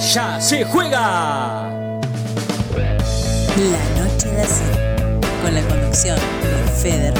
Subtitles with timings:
[0.00, 1.68] ya se juega.
[3.56, 7.12] La noche de Racing, con la conducción de Fede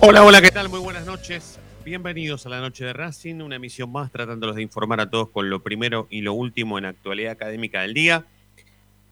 [0.00, 0.68] Hola, hola, ¿qué tal?
[0.68, 1.58] Muy buenas noches.
[1.82, 5.48] Bienvenidos a la noche de Racing, una emisión más tratándolos de informar a todos con
[5.48, 8.26] lo primero y lo último en actualidad académica del día.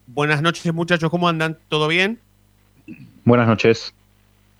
[0.05, 1.57] Buenas noches, muchachos, ¿cómo andan?
[1.67, 2.19] ¿Todo bien?
[3.25, 3.93] Buenas noches.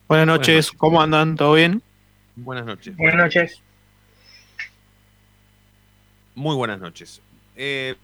[0.07, 1.35] Buenas noches, ¿cómo andan?
[1.35, 1.83] ¿Todo bien?
[2.35, 2.97] Buenas noches.
[2.97, 3.61] Buenas noches.
[6.37, 7.19] Muy buenas noches.
[7.55, 7.95] Eh,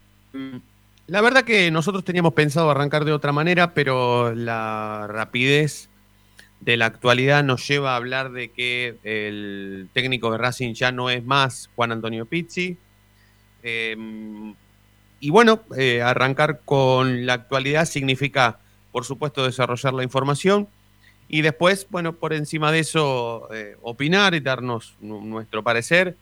[1.06, 5.88] la verdad que nosotros teníamos pensado arrancar de otra manera, pero la rapidez
[6.58, 11.10] de la actualidad nos lleva a hablar de que el técnico de Racing ya no
[11.10, 12.76] es más Juan Antonio Pizzi.
[13.62, 13.96] Eh,
[15.20, 18.58] y bueno, eh, arrancar con la actualidad significa,
[18.90, 20.66] por supuesto, desarrollar la información
[21.28, 26.16] y después, bueno, por encima de eso, eh, opinar y darnos nuestro parecer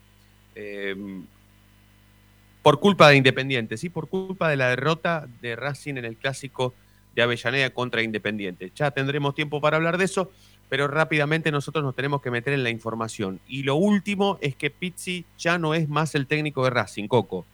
[2.62, 6.74] por culpa de Independiente, sí, por culpa de la derrota de Racing en el clásico
[7.14, 8.70] de Avellaneda contra Independiente.
[8.74, 10.30] Ya tendremos tiempo para hablar de eso,
[10.68, 13.40] pero rápidamente nosotros nos tenemos que meter en la información.
[13.48, 17.44] Y lo último es que Pizzi ya no es más el técnico de Racing, Coco.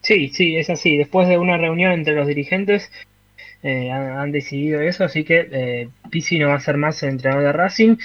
[0.00, 0.96] Sí, sí, es así.
[0.96, 2.90] Después de una reunión entre los dirigentes,
[3.62, 7.44] eh, han, decidido eso, así que eh, Pizzi no va a ser más el entrenador
[7.44, 7.96] de Racing.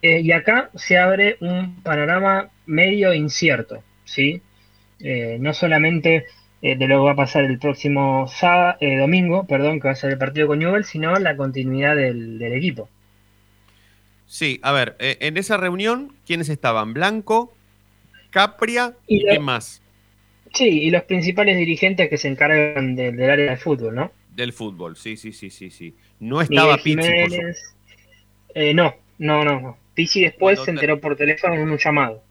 [0.00, 4.40] Eh, y acá se abre un panorama medio incierto, ¿sí?
[5.00, 6.26] Eh, no solamente
[6.60, 9.92] eh, de lo que va a pasar el próximo sábado, eh, domingo, perdón, que va
[9.92, 12.88] a ser el partido con Newell, sino la continuidad del, equipo.
[14.26, 16.92] Sí, a ver, en esa reunión, ¿quiénes estaban?
[16.92, 17.54] Blanco,
[18.30, 19.80] Capria y, ¿quién más?
[20.52, 24.12] Sí, y los principales dirigentes que se encargan del área de fútbol, ¿no?
[24.34, 25.94] Del fútbol, sí, sí, sí, sí, sí.
[26.20, 27.08] No estaba Pizzi.
[28.74, 29.78] no, no, no.
[29.94, 32.22] Pizzi después se enteró por teléfono en un llamado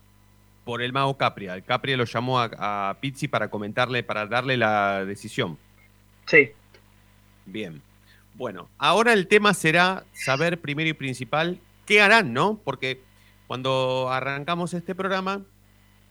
[0.68, 1.56] por el mago Capria.
[1.56, 5.58] El Capria lo llamó a, Pizzi para comentarle, para darle la decisión.
[6.26, 6.50] Sí.
[7.46, 7.82] Bien.
[8.34, 12.60] Bueno, ahora el tema será saber primero y principal qué harán, ¿no?
[12.66, 13.00] Porque
[13.48, 15.42] cuando arrancamos este programa,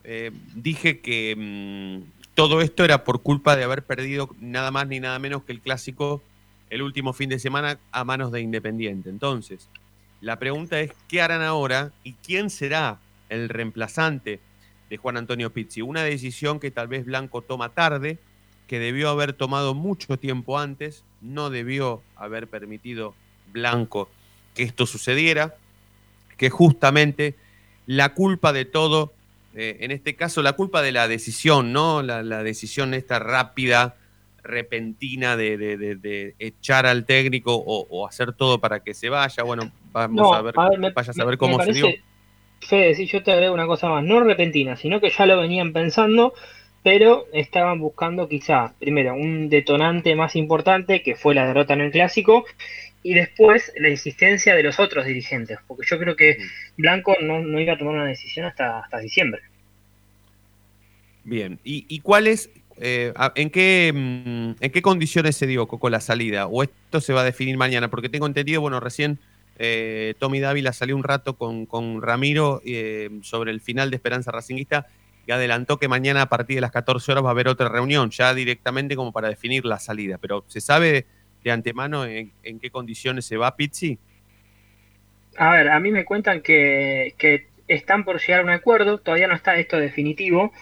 [0.04, 5.00] eh, dije que mm, todo esto era por culpa de haber perdido nada más ni
[5.00, 6.22] nada menos que el clásico
[6.70, 9.10] el último fin de semana a manos de Independiente.
[9.10, 9.68] Entonces,
[10.22, 14.40] la pregunta es, ¿qué harán ahora y quién será el reemplazante
[14.90, 15.82] de Juan Antonio Pizzi.
[15.82, 18.18] Una decisión que tal vez Blanco toma tarde,
[18.66, 23.14] que debió haber tomado mucho tiempo antes, no debió haber permitido
[23.52, 24.08] Blanco
[24.54, 25.54] que esto sucediera,
[26.36, 27.34] que justamente
[27.86, 29.12] la culpa de todo,
[29.54, 32.02] eh, en este caso la culpa de la decisión, ¿no?
[32.02, 33.96] La, decisión esta rápida,
[34.42, 39.42] repentina de, echar al técnico o, hacer todo para que se vaya.
[39.42, 41.88] Bueno, vamos a ver, vaya a saber cómo se dio
[42.60, 45.72] Fede, sí, yo te agrego una cosa más, no repentina, sino que ya lo venían
[45.72, 46.34] pensando,
[46.82, 51.90] pero estaban buscando quizá, primero, un detonante más importante, que fue la derrota en el
[51.90, 52.44] clásico,
[53.02, 56.38] y después la insistencia de los otros dirigentes, porque yo creo que
[56.76, 59.42] Blanco no, iba a tomar una decisión hasta, hasta diciembre.
[61.22, 65.88] Bien, ¿y, y cuál es, eh, en, qué, mm, en qué condiciones se dio Coco
[65.88, 66.46] la salida?
[66.46, 67.88] ¿O esto se va a definir mañana?
[67.88, 69.18] Porque tengo entendido, bueno, recién
[69.58, 74.86] eh, Tommy Dávila salió un rato con, Ramiro eh, sobre el final de Esperanza Racinguista
[75.26, 78.10] y adelantó que mañana a partir de las 14 horas va a haber otra reunión,
[78.10, 80.18] ya directamente como para definir la salida.
[80.18, 81.06] Pero ¿se sabe
[81.42, 83.98] de antemano en, qué condiciones se va Pizzi?
[85.36, 87.14] A ver, a mí me cuentan que,
[87.68, 90.52] están por llegar a un acuerdo, todavía no está esto definitivo,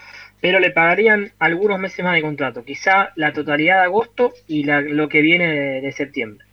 [0.41, 5.09] pero le pagarían algunos meses más de contrato, quizá la totalidad de agosto y lo
[5.09, 6.47] que viene de septiembre.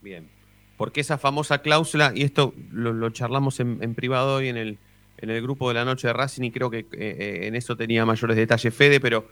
[0.00, 0.28] Bien,
[0.76, 4.78] porque esa famosa cláusula, y esto lo, charlamos en, privado hoy en el,
[5.18, 7.76] en el grupo de la noche de Racing, y creo que eh, eh, en eso
[7.76, 9.28] tenía mayores detalles Fede, pero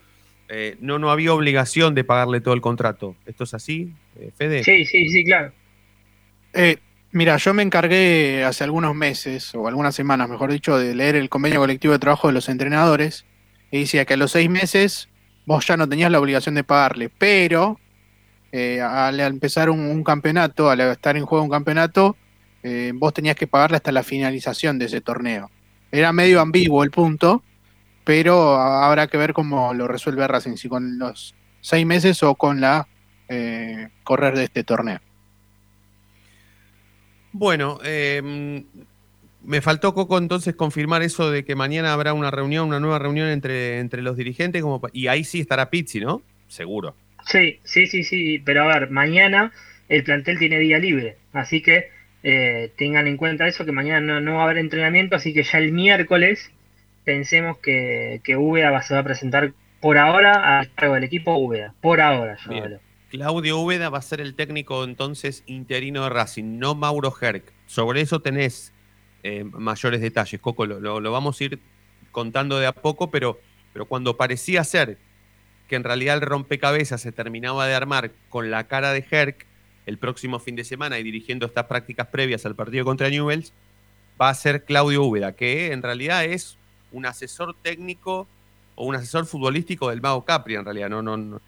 [0.48, 3.16] eh, no, no había obligación de pagarle todo el contrato.
[3.26, 3.92] ¿Esto es así,
[4.36, 4.62] Fede?
[4.62, 5.52] Sí, sí, sí, claro.
[7.12, 11.28] mira, yo me encargué hace algunos meses, o algunas semanas, mejor dicho, de leer el
[11.28, 13.24] convenio colectivo de trabajo de los entrenadores,
[13.70, 15.08] y decía que a los seis meses
[15.46, 17.79] vos ya no tenías la obligación de pagarle, pero
[18.52, 22.16] eh, al empezar un, campeonato, al estar en juego un campeonato,
[22.62, 25.50] eh, vos tenías que pagarle hasta la finalización de ese torneo.
[25.92, 27.42] Era medio ambiguo el punto,
[28.04, 32.60] pero habrá que ver cómo lo resuelve Racing, si con los seis meses o con
[32.60, 32.88] la
[33.28, 34.98] eh, correr de este torneo.
[37.32, 38.64] Bueno, em,
[39.44, 43.28] me faltó Coco entonces confirmar eso de que mañana habrá una reunión, una nueva reunión
[43.28, 46.22] entre, entre los dirigentes, como, y ahí sí estará Pizzi, ¿no?
[46.48, 46.96] Seguro.
[47.30, 49.52] Sí, sí, sí, sí, pero a ver, mañana
[49.88, 51.88] el plantel tiene día libre, así que
[52.24, 55.58] eh, tengan en cuenta eso, que mañana no, va a haber entrenamiento, así que ya
[55.58, 56.50] el miércoles
[57.04, 62.00] pensemos que, que se va a presentar por ahora al cargo del equipo Úbeda, por
[62.00, 62.36] ahora.
[63.10, 67.52] Claudio Úbeda va a ser el técnico entonces interino de Racing, no Mauro Herc.
[67.66, 68.72] Sobre eso tenés
[69.22, 71.60] eh, mayores detalles, Coco, lo, vamos a ir
[72.10, 73.40] contando de a poco, pero,
[73.72, 74.98] pero cuando parecía ser
[75.70, 79.46] que en realidad el rompecabezas se terminaba de armar con la cara de Herc,
[79.86, 83.52] el próximo fin de semana y dirigiendo estas prácticas previas al partido contra Newells,
[84.20, 86.58] va a ser Claudio Úbeda, que en realidad es
[86.90, 88.26] un asesor técnico
[88.74, 90.90] o un asesor futbolístico del Mago Capri, en realidad.
[90.90, 91.40] No, no, no.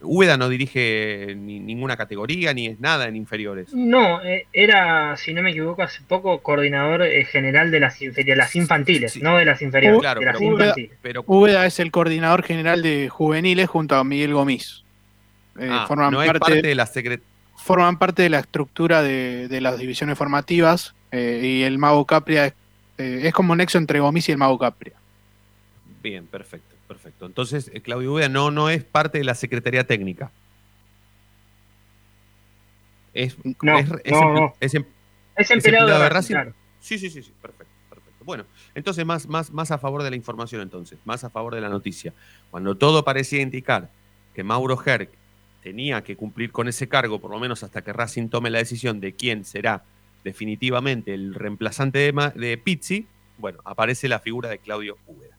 [0.00, 3.72] Eh, Úbeda no dirige ninguna categoría ni es nada en inferiores.
[3.72, 8.56] No, eh, era, si no me equivoco, hace poco coordinador eh, general de las, las
[8.56, 10.90] infantiles, no de las inferiores, de las infantiles.
[11.26, 14.84] Úbeda es el coordinador general de juveniles junto a Miguel Gómez.
[15.60, 19.58] Ah, forman no parte, es parte de la secretaría forman parte de la estructura de,
[19.60, 22.54] las divisiones formativas eh, y el Mago Capria es,
[22.96, 24.94] eh, es, como un nexo entre Gomis y el Mago Capria.
[26.02, 27.26] Bien, perfecto, perfecto.
[27.26, 30.32] Entonces, eh, Claudio Ueda no, no es parte de la Secretaría Técnica.
[33.14, 33.88] Es, no, es,
[34.60, 34.84] es, em,
[35.36, 36.36] empleado de, Racing.
[36.80, 38.24] Sí, sí, sí, sí, perfecto, perfecto.
[38.24, 38.44] Bueno,
[38.74, 41.68] entonces más, más, más a favor de la información entonces, más a favor de la
[41.68, 42.12] noticia.
[42.50, 43.90] Cuando todo parecía indicar
[44.34, 45.10] que Mauro Herc
[45.62, 49.00] tenía que cumplir con ese cargo, por lo menos hasta que Racing tome la decisión
[49.00, 49.84] de quién será
[50.22, 53.06] definitivamente el reemplazante de, de Pizzi,
[53.38, 55.37] bueno, aparece la figura de Claudio Úbeda.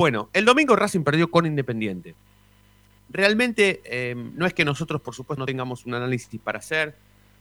[0.00, 2.14] Bueno, el domingo Racing perdió con Independiente.
[3.10, 6.96] Realmente eh, no es que nosotros, por supuesto, no tengamos un análisis para hacer,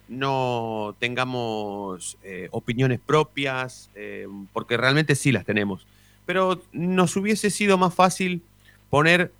[0.09, 5.87] no tengamos eh, opiniones propias, eh, porque realmente sí las tenemos.
[6.25, 8.41] Pero nos hubiese sido más fácil
[8.89, 9.31] poner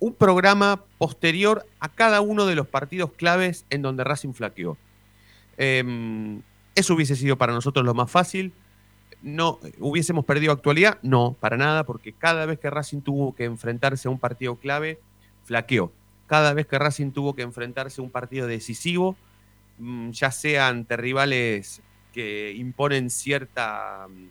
[0.00, 4.76] un programa posterior a cada uno de los partidos claves en donde Racing flaqueó.
[5.56, 8.52] Eso hubiese sido para nosotros lo más fácil.
[9.22, 10.98] No, ¿Hubiésemos perdido actualidad?
[11.02, 15.00] No, para nada, porque cada vez que Racing tuvo que enfrentarse a un partido clave,
[15.44, 15.92] flaqueó.
[16.26, 19.16] Cada vez que Racing tuvo que enfrentarse a un partido decisivo,
[19.78, 21.82] mm, ya sea ante rivales
[22.12, 24.28] que imponen cierta mm,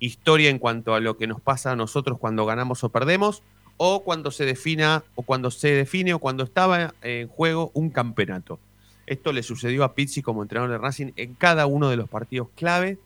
[0.00, 3.42] historia en cuanto a lo que nos pasa a nosotros cuando ganamos o perdemos,
[3.78, 8.58] o cuando se defina o cuando se define o cuando estaba en juego un campeonato.
[9.06, 12.48] Esto le sucedió a Pizzi como entrenador de Racing en cada uno de los partidos
[12.56, 12.98] clave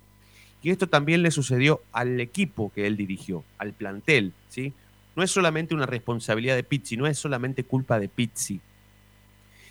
[0.62, 4.72] y esto también le sucedió al equipo que él dirigió, al plantel, ¿sí?
[5.16, 8.60] No es solamente una responsabilidad de Pizzi, no es solamente culpa de Pizzi,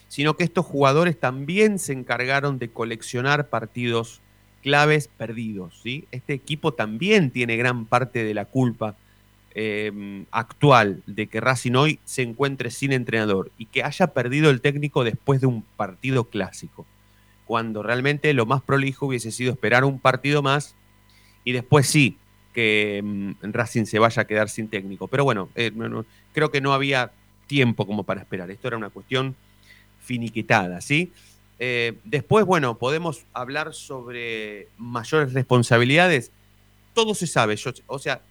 [0.08, 4.22] sino que estos jugadores también se encargaron de coleccionar partidos
[4.64, 6.06] claves perdidos, ¿sí?
[6.12, 8.96] Este equipo también tiene gran parte de la culpa
[9.56, 14.62] Em, actual de que Racing hoy se encuentre sin entrenador y que haya perdido el
[14.62, 16.86] técnico después de un partido clásico,
[17.46, 20.76] cuando realmente lo más prolijo hubiese sido esperar un partido más
[21.44, 22.18] y después sí
[22.54, 25.08] que em, Racing se vaya a quedar sin técnico.
[25.08, 25.72] Pero bueno, eh,
[26.34, 27.12] creo que no había
[27.48, 28.50] tiempo como para esperar.
[28.52, 29.36] Esto era una cuestión
[30.02, 31.12] finiquitada, ¿sí?
[31.60, 36.32] Eh, después, bueno, podemos hablar sobre mayores responsabilidades.
[36.94, 37.56] Todo se sabe.
[37.58, 38.22] Yo, o sea,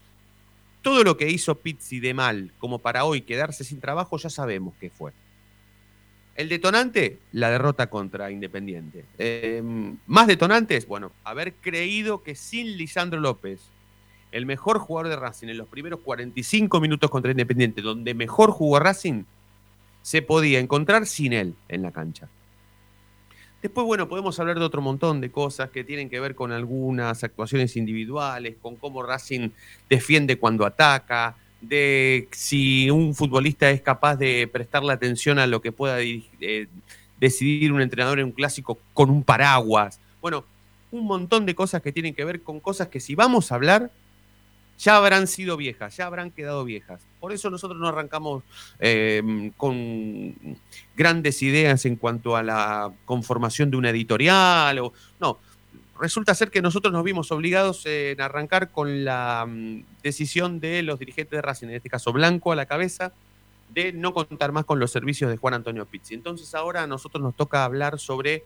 [0.82, 4.74] todo lo que hizo Pizzi de mal como para hoy quedarse sin trabajo ya sabemos
[4.80, 5.12] qué fue.
[6.38, 9.04] El detonante, la derrota contra Independiente.
[9.18, 13.60] Em, más detonantes, bueno, haber creído que sin Lisandro López,
[14.30, 18.78] el mejor jugador de Racing en los primeros 45 minutos contra Independiente, donde mejor jugó
[18.78, 19.24] Racing,
[20.02, 22.28] se podía encontrar sin él en la cancha.
[23.60, 27.24] Después, bueno, podemos hablar de otro montón de cosas que tienen que ver con algunas
[27.24, 29.50] actuaciones individuales, con cómo Racing
[29.90, 35.72] defiende cuando ataca, de si un futbolista es capaz de prestarle atención a lo que
[35.72, 36.68] pueda eh,
[37.18, 40.00] decidir un entrenador en un clásico con un paraguas.
[40.20, 40.44] Bueno,
[40.90, 43.90] un montón de cosas que tienen que ver con cosas que si vamos a hablar,
[44.78, 47.00] ya habrán sido viejas, ya habrán quedado viejas.
[47.18, 48.44] Por eso nosotros no arrancamos
[48.78, 50.56] eh, con
[50.96, 54.78] grandes ideas en cuanto a la conformación de una editorial.
[54.78, 55.38] O, no,
[56.00, 60.98] resulta ser que nosotros nos vimos obligados en arrancar con la mm, decisión de los
[60.98, 63.12] dirigentes de Racing, en este caso Blanco a la cabeza,
[63.70, 66.14] de no contar más con los servicios de Juan Antonio Pizzi.
[66.14, 68.44] Entonces ahora a nosotros nos toca hablar sobre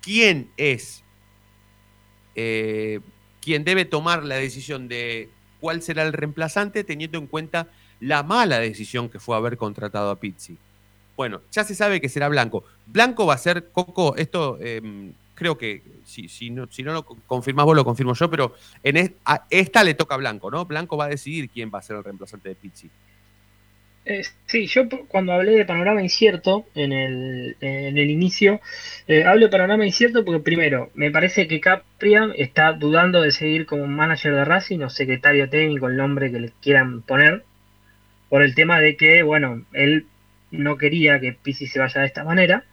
[0.00, 1.04] quién es
[2.34, 3.00] eh,
[3.40, 5.28] quien debe tomar la decisión de
[5.60, 7.68] cuál será el reemplazante teniendo en cuenta
[8.00, 10.56] la mala decisión que fue haber contratado a Pizzi.
[11.16, 12.64] Bueno, ya se sabe que será Blanco.
[12.86, 15.12] Blanco va a ser, Coco, esto em,
[15.42, 19.16] creo que, si, si, no, si no lo confirmás vos, lo confirmo yo, pero en
[19.50, 20.64] esta le toca a Blanco, ¿no?
[20.64, 22.88] Blanco va a decidir quién va a ser el reemplazante de Pizzi.
[24.04, 28.60] Eh, sí, yo cuando hablé de panorama incierto en el, en el inicio,
[29.08, 33.66] eh, hablo de panorama incierto porque primero, me parece que Capria está dudando de seguir
[33.66, 37.44] como manager de Racing o secretario técnico, el nombre que le quieran poner,
[38.28, 40.06] por el tema de que, bueno, él
[40.52, 42.64] no quería que Pizzi se vaya de esta manera,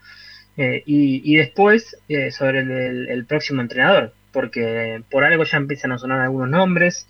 [0.59, 1.97] eh, y, después
[2.31, 7.07] sobre el, próximo entrenador, porque por algo ya empiezan a sonar algunos nombres,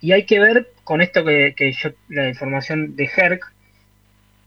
[0.00, 3.52] y hay que ver con esto que, yo, la información de Herc,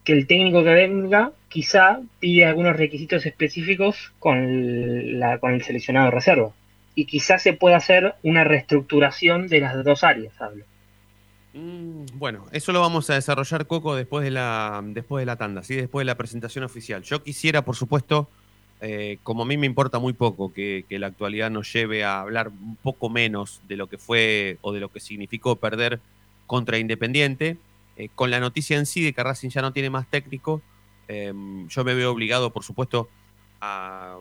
[0.06, 6.12] que el técnico que venga quizá pide algunos requisitos específicos con, la, con el seleccionado
[6.12, 6.54] reserva.
[6.96, 10.66] Y quizá se pueda hacer una reestructuración de las dos áreas, hablo.
[11.54, 15.64] Mm, bueno, eso lo vamos a desarrollar, Coco, después de la, después de la tanda,
[15.64, 15.76] ¿sí?
[15.76, 17.02] después de la presentación oficial.
[17.04, 18.30] Yo quisiera, por supuesto,
[18.82, 22.50] eh, como a mí me importa muy poco que, la actualidad nos lleve a hablar
[22.50, 26.00] un poco menos de lo que fue o de lo que significó perder
[26.48, 27.58] contra Independiente,
[27.98, 30.62] eh, con la noticia en sí de que Racing ya no tiene más técnico,
[31.08, 33.10] em, yo me veo obligado, por supuesto,
[33.62, 34.18] a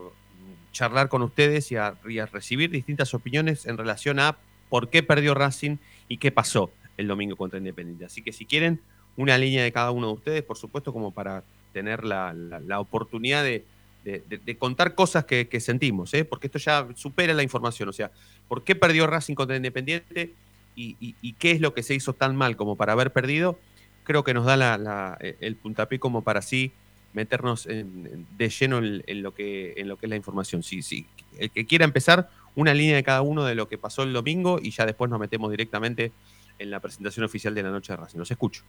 [0.72, 1.94] charlar con ustedes y a,
[2.32, 5.76] recibir distintas opiniones en relación a por qué perdió Racing
[6.08, 8.04] y qué pasó el domingo contra Independiente.
[8.04, 8.80] Así que si quieren,
[9.16, 13.64] una línea de cada uno de ustedes, por supuesto, como para tener la oportunidad de,
[14.04, 16.24] de, contar cosas que, sentimos, ¿eh?
[16.24, 17.88] porque esto ya supera la información.
[17.88, 18.10] O sea,
[18.48, 20.32] ¿por qué perdió Racing contra Independiente
[20.74, 23.58] y, qué es lo que se hizo tan mal como para haber perdido?
[24.04, 26.72] Creo que nos da el puntapié como para así
[27.12, 30.62] meternos de lleno en, lo que, en lo que es la información.
[30.62, 31.06] Sí, sí.
[31.38, 34.58] El que quiera empezar, una línea de cada uno de lo que pasó el domingo
[34.62, 36.12] y ya después nos metemos directamente
[36.58, 38.18] en la presentación oficial de la noche de Racing.
[38.18, 38.62] Los escucho.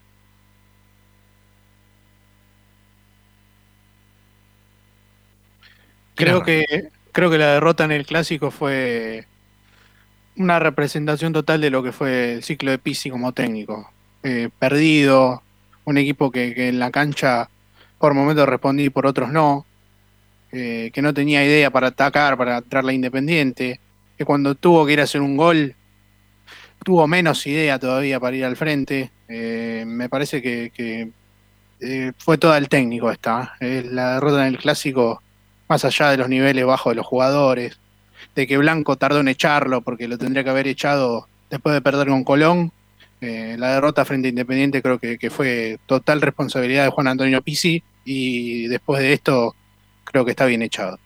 [6.15, 9.25] Creo que, creo que la derrota en el clásico fue
[10.35, 13.89] una representación total de lo que fue el ciclo de Pisi como técnico.
[14.23, 15.41] Eh, perdido,
[15.85, 17.49] un equipo que, en la cancha
[17.97, 19.65] por momentos respondí y por otros no,
[20.51, 23.79] eh, que no tenía idea para atacar, para entrar la Independiente,
[24.17, 25.75] que cuando tuvo que ir a hacer un gol,
[26.83, 29.11] tuvo menos idea todavía para ir al frente.
[29.27, 31.11] Eh, me parece que,
[32.17, 33.53] fue todo el técnico esta.
[33.59, 35.21] la derrota en el clásico
[35.69, 37.79] más allá de los niveles bajos de los jugadores,
[38.35, 42.07] de que Blanco tardó en echarlo porque lo tendría que haber echado después de perder
[42.07, 42.71] con Colón.
[43.21, 47.83] Eh, la derrota frente a Independiente creo que, fue total responsabilidad de Juan Antonio Pizzi
[48.03, 49.55] y después de esto
[50.05, 50.97] creo que está bien echado.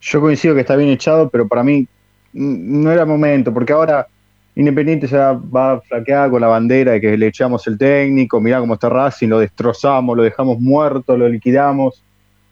[0.00, 1.86] Yo coincido que está bien echado, pero para mí
[2.32, 4.06] no era momento, porque ahora
[4.56, 8.58] Independiente ya va a flaquear con la bandera de que le echamos el técnico, mirá
[8.58, 12.02] cómo está Racing, lo destrozamos, lo dejamos muerto, lo liquidamos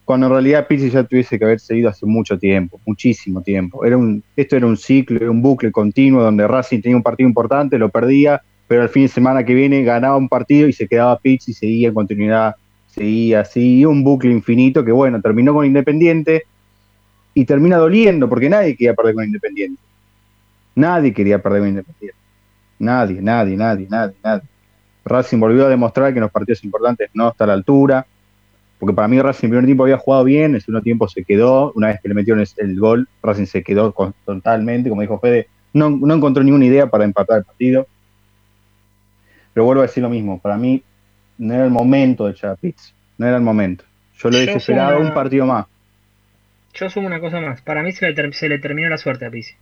[0.04, 3.84] cuando en realidad Pizzi ya tuviese que haber seguido hace mucho tiempo, muchísimo tiempo.
[3.84, 7.26] Era un, esto era un ciclo, era un bucle continuo donde Racing tenía un partido
[7.28, 10.86] importante, lo perdía, pero al fin de semana que viene ganaba un partido y se
[10.86, 12.54] quedaba Pizzi, seguía en continuidad,
[12.88, 16.42] seguía así, un bucle infinito que bueno, terminó con Independiente
[17.32, 19.80] y termina doliendo porque nadie quería perder con Independiente.
[20.74, 22.18] Nadie quería perder con Independiente.
[22.78, 24.42] Nadie, nadie, nadie, nadie, nadie.
[25.04, 28.06] Racing volvió a demostrar que en los partidos importantes no está a la altura,
[28.78, 31.08] porque para mí Racing en el primer tiempo había jugado bien, en el segundo tiempo
[31.08, 35.18] se quedó, una vez que le metieron el gol, Racing se quedó totalmente, como dijo
[35.20, 37.86] Fede, no, encontró ninguna idea para empatar el partido.
[39.52, 40.82] Pero vuelvo a decir lo mismo, para mí
[41.38, 42.68] no era el momento de echar a
[43.16, 43.84] no era el momento.
[44.18, 45.66] Yo lo he esperado un partido más.
[46.72, 49.30] Yo sumo una cosa más, para mí se le, se le terminó la suerte a
[49.30, 49.54] Pizzi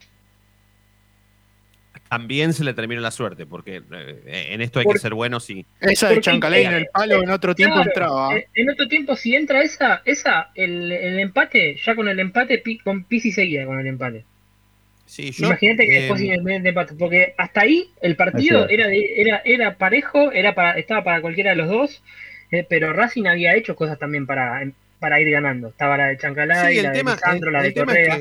[2.13, 5.65] también se le terminó la suerte, porque eh, en esto hay que ser bueno sí.
[5.81, 8.37] Esa de Chancalay en el palo en otro tiempo entraba.
[8.37, 13.03] Eh, en otro tiempo, si entra esa, esa el, empate, ya con el empate, con
[13.05, 14.25] Pisi seguía con el empate.
[15.07, 19.75] Sí, Imagínate que después em, el empate, porque hasta ahí el partido era, era, era
[19.75, 22.03] parejo, era para, estaba para cualquiera de los dos,
[22.51, 24.63] eh, pero Racing había hecho cosas también para,
[24.99, 25.69] para ir ganando.
[25.69, 28.19] Estaba la de Chancalay, la de Lisandro, la de Correa.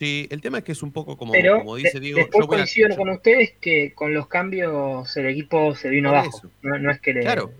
[0.00, 2.20] Sí, el tema es que es un poco como, como dice Diego.
[2.20, 6.40] Después coincido con ustedes que con los cambios el equipo se vino abajo.
[6.62, 7.20] No, es que le...
[7.20, 7.52] Claro.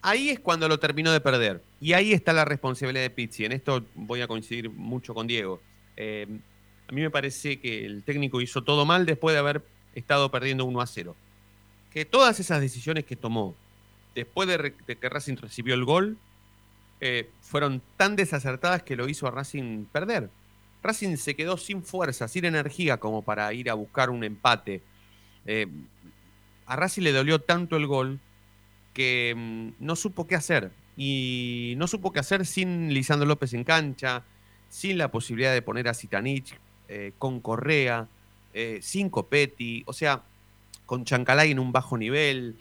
[0.00, 1.60] Ahí es cuando lo terminó de perder.
[1.82, 3.44] Y ahí está la responsabilidad de Pizzi.
[3.44, 5.60] En esto voy a coincidir mucho con Diego.
[5.98, 6.26] Eh,
[6.88, 9.60] a mí me parece que el técnico hizo todo mal después de haber
[9.94, 11.14] estado perdiendo 1 a 0.
[11.92, 13.54] Que todas esas decisiones que tomó
[14.14, 16.16] después de, que Racing recibió el gol
[17.02, 20.30] eh, fueron tan desacertadas que lo hizo a Racing perder
[20.84, 24.82] Racing se quedó sin fuerza, sin energía como para ir a buscar un empate.
[25.46, 25.66] Eh,
[26.66, 28.20] a Racing le dolió tanto el gol
[28.92, 30.70] que mm, no supo qué hacer.
[30.96, 34.22] Y no supo qué hacer sin Lisandro López en cancha,
[34.68, 36.56] sin la posibilidad de poner a Zitanich,
[36.88, 38.06] eh, con Correa,
[38.52, 40.22] eh, sin Copetti, o sea,
[40.86, 42.56] con Chancalay en un bajo nivel.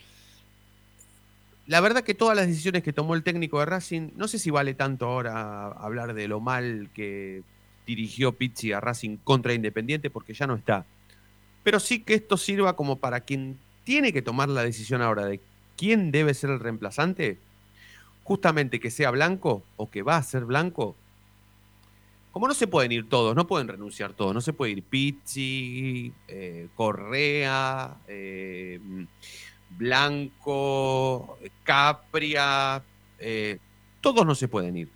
[1.67, 4.49] La verdad que todas las decisiones que tomó el técnico de Racing, no sé si
[4.49, 7.43] vale tanto ahora hablar de lo mal que
[7.85, 10.85] dirigió Pizzi a Racing contra Independiente, porque ya no está.
[11.63, 15.39] Pero sí que esto sirva como para quien tiene que tomar la decisión ahora de
[15.77, 17.37] quién debe ser el reemplazante,
[18.23, 20.95] justamente que sea blanco o que va a ser blanco.
[22.31, 26.11] Como no se pueden ir todos, no pueden renunciar todos, no se puede ir Pizzi,
[26.27, 28.79] eh, Correa, eh,
[29.77, 32.81] Blanco, Capria,
[33.19, 33.59] eh,
[34.01, 34.89] todos no se pueden ir.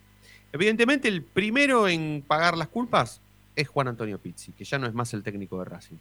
[0.57, 3.21] Evidentemente el primero en pagar las culpas
[3.55, 5.97] es Juan Antonio Pizzi, que ya no es más el técnico de Racing.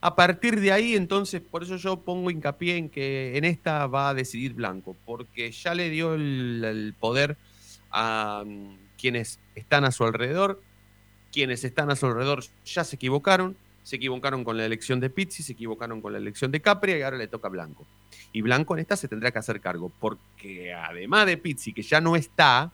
[0.00, 4.10] A partir de ahí, entonces, por eso yo pongo hincapié en que en esta va
[4.10, 7.36] a decidir Blanco, porque ya le dio el, poder
[7.90, 10.62] a mm, quienes están a su alrededor,
[11.32, 15.42] quienes están a su alrededor ya se equivocaron, se equivocaron con la elección de Pizzi,
[15.42, 17.84] se equivocaron con la elección de Capria y ahora le toca a Blanco.
[18.32, 22.00] Y Blanco en esta se tendrá que hacer cargo, porque además de Pizzi, que ya
[22.00, 22.72] no está,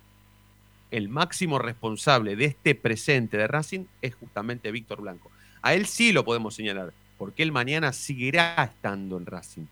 [0.91, 5.31] el máximo responsable de este presente de Racing es justamente Víctor Blanco.
[5.63, 9.67] A él sí lo podemos señalar, porque él mañana seguirá estando en Racing.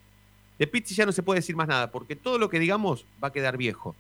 [0.59, 3.29] De Pizzi ya no se puede decir más nada, porque todo lo que digamos va
[3.29, 3.95] a quedar viejo.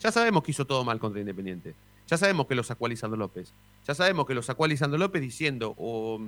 [0.00, 1.74] Ya sabemos que hizo todo mal contra Independiente.
[2.06, 3.52] Ya sabemos que lo sacó Lisandro López.
[3.86, 6.20] Ya sabemos que lo sacó López diciendo o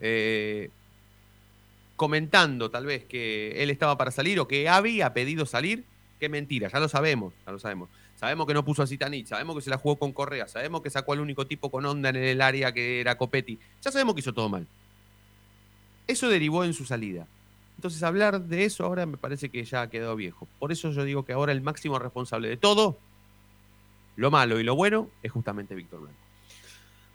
[0.00, 0.70] eh,
[1.96, 5.84] comentando tal vez que él estaba para salir o que había pedido salir.
[6.20, 7.88] Qué mentira, ya lo sabemos, ya lo sabemos.
[8.22, 10.90] Sabemos que no puso a Zitanich, sabemos que se la jugó con Correa, sabemos que
[10.90, 13.58] sacó al único tipo con onda en el área que era Copetti.
[13.82, 14.64] Ya sabemos que hizo todo mal.
[16.06, 17.26] Eso derivó en su salida.
[17.74, 20.46] Entonces hablar de eso ahora me parece que ya ha quedado viejo.
[20.60, 22.96] Por eso yo digo que ahora el máximo responsable de todo,
[24.14, 26.18] lo malo y lo bueno, es justamente Víctor Blanco.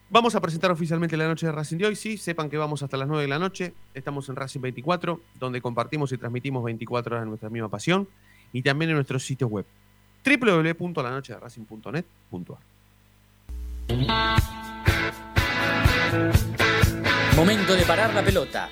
[0.10, 1.96] Vamos a presentar oficialmente la noche de Racing de hoy.
[1.96, 3.74] Sí, sepan que vamos hasta las 9 de la noche.
[3.94, 8.10] Estamos en Racing 24, donde compartimos y transmitimos 24 horas nuestra misma pasión.
[8.52, 9.66] Y también en nuestro sitio web
[10.24, 12.58] www.lanochederacing.net.ar.
[17.36, 18.70] Momento de parar la pelota,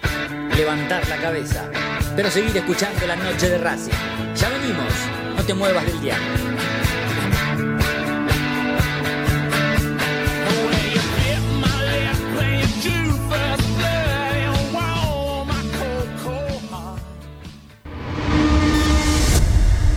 [0.55, 1.69] levantar la cabeza,
[2.15, 3.91] pero seguir escuchando la noche de Racing.
[4.35, 4.91] Ya venimos,
[5.35, 6.54] no te muevas del diario.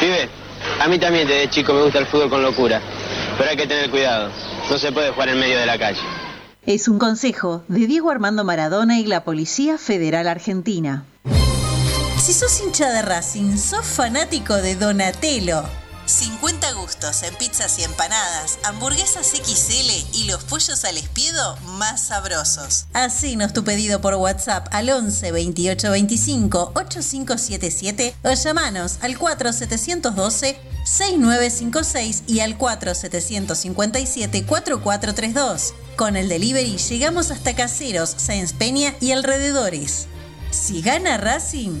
[0.00, 0.30] Vive,
[0.80, 2.80] a mí también desde chico me gusta el fútbol con locura,
[3.38, 4.32] pero hay que tener cuidado,
[4.68, 6.00] no se puede jugar en medio de la calle.
[6.66, 11.06] Es un consejo de Diego Armando Maradona y la Policía Federal Argentina.
[12.24, 15.64] Si sos hincha de Racing, sos fanático de Donatello.
[16.06, 22.86] 50 gustos en pizzas y empanadas, hamburguesas XL y los pollos al espiedo más sabrosos.
[22.92, 32.22] Hacenos tu pedido por WhatsApp al 11 28 25 8577 o llamanos al 4712 6956
[32.28, 35.74] y al 4757 4432.
[35.96, 40.06] Con el delivery llegamos hasta Caseros, Sáenz Peña y alrededores.
[40.52, 41.80] Si gana Racing,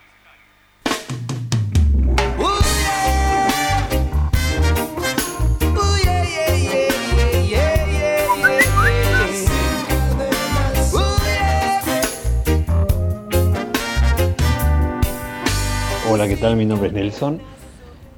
[16.13, 16.57] Hola, ¿qué tal?
[16.57, 17.39] Mi nombre es Nelson.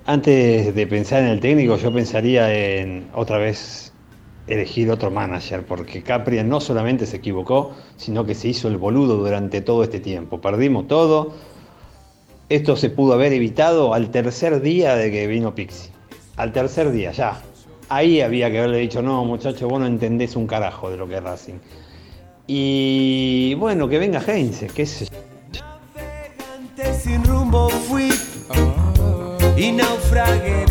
[0.07, 3.93] Antes de pensar en el técnico, yo pensaría en otra vez
[4.47, 9.17] elegir otro manager, porque Capria no solamente se equivocó, sino que se hizo el boludo
[9.17, 10.41] durante todo este tiempo.
[10.41, 11.33] Perdimos todo.
[12.49, 15.91] Esto se pudo haber evitado al tercer día de que vino Pixi.
[16.35, 17.43] Al tercer día, ya.
[17.89, 21.17] Ahí había que haberle dicho, no, muchacho, vos no entendés un carajo de lo que
[21.17, 21.59] es Racing.
[22.47, 25.32] Y bueno, que venga Heinze, qué sé yo.
[27.13, 28.09] Sin rumbo fui
[29.55, 30.65] y naufragué.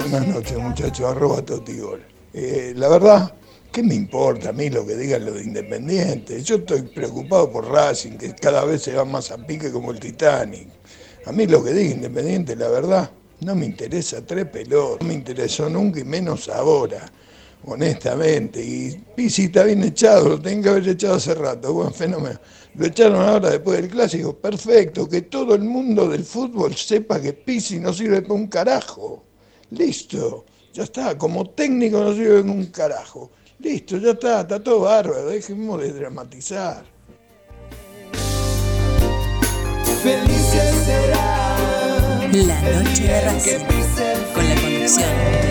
[0.00, 2.04] Buenas noches, muchachos, arroba Totigol.
[2.34, 3.34] Eh, la verdad,
[3.72, 6.42] ¿qué me importa a mí lo que digan los de Independiente?
[6.42, 10.00] Yo estoy preocupado por Racing, que cada vez se va más a pique como el
[10.00, 10.68] Titanic.
[11.24, 15.14] A mí lo que diga Independiente, la verdad, no me interesa tres pelotas, no me
[15.14, 17.10] interesó nunca y menos ahora,
[17.64, 18.62] honestamente.
[18.62, 22.38] Y Pisi está bien echado, lo tengo que haber echado hace rato, buen fenómeno.
[22.74, 27.32] Lo echaron ahora después del clásico, perfecto, que todo el mundo del fútbol sepa que
[27.32, 29.24] Pisi no sirve para un carajo.
[29.70, 33.30] Listo, ya está, como técnico no sirve para un carajo.
[33.58, 36.84] Listo, ya está, está todo bárbaro, dejemos de dramatizar.
[40.02, 41.58] Felices será
[42.32, 43.64] La noche de Racing,
[44.32, 45.47] con la conducción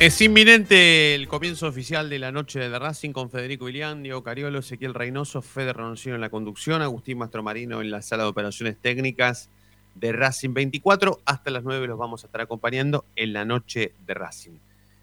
[0.00, 4.60] Es inminente el comienzo oficial de la noche de Racing con Federico Ilián, Diego Cariolo,
[4.60, 9.50] Ezequiel Reynoso, Fede Roncino en la conducción, Agustín Mastromarino en la sala de operaciones técnicas
[9.96, 11.20] de Racing 24.
[11.26, 14.52] Hasta las 9 los vamos a estar acompañando en la noche de Racing.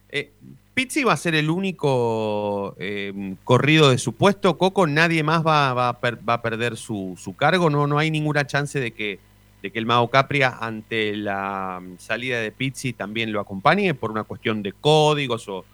[0.10, 0.32] Eh,
[0.74, 4.58] Pizzi va a ser el único eh, corrido de su puesto.
[4.58, 7.70] Coco, nadie más va a perder su, su cargo.
[7.70, 9.20] No, no hay ninguna chance de que,
[9.68, 14.12] de que el Mago Capria, ante la mm, salida de Pizzi, también lo acompañe por
[14.12, 15.66] una cuestión de códigos o,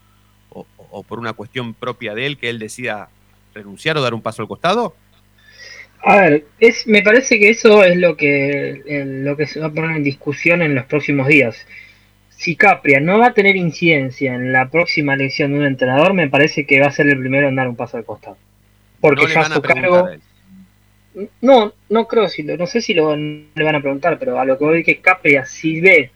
[0.49, 3.10] o- o por una cuestión propia de él, que él decida
[3.53, 4.95] renunciar o dar un paso al costado.
[6.06, 8.82] A ver, es, me parece que eso es lo que,
[9.23, 11.65] lo que se va a poner en discusión en los próximos días.
[12.29, 16.29] Si Capria no va a tener incidencia en la próxima elección de un entrenador, me
[16.29, 18.38] parece que va a ser el primero en dar un paso al costado.
[18.99, 20.10] porque No ya su cargo.
[21.41, 24.45] No, no creo, si lo- no sé si lo le van a preguntar, pero a
[24.45, 26.12] lo que voy que Capria, si ve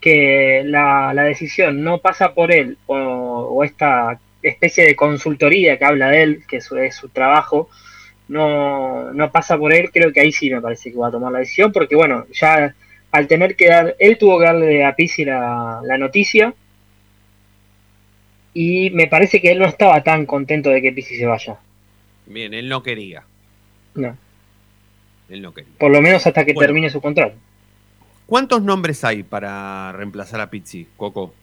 [0.00, 5.84] que la, la decisión no pasa por él o, o esta especie de consultoría que
[5.84, 7.70] habla de él, que es su, es su trabajo,
[8.28, 11.32] no, no pasa por él, creo que ahí sí me parece que va a tomar
[11.32, 12.74] la decisión, porque bueno, ya
[13.12, 16.52] al tener que dar, él tuvo que darle a Pizzi la, la noticia
[18.54, 21.56] y me parece que él no estaba tan contento de que Pizzi se vaya.
[22.26, 23.22] Bien, él no quería.
[23.94, 24.16] No,
[25.32, 25.72] Él no quería.
[25.78, 26.66] por lo menos hasta que Bueno.
[26.68, 27.34] termine su contrato.
[28.26, 31.34] ¿Cuántos nombres hay para reemplazar a Pizzi, Coco?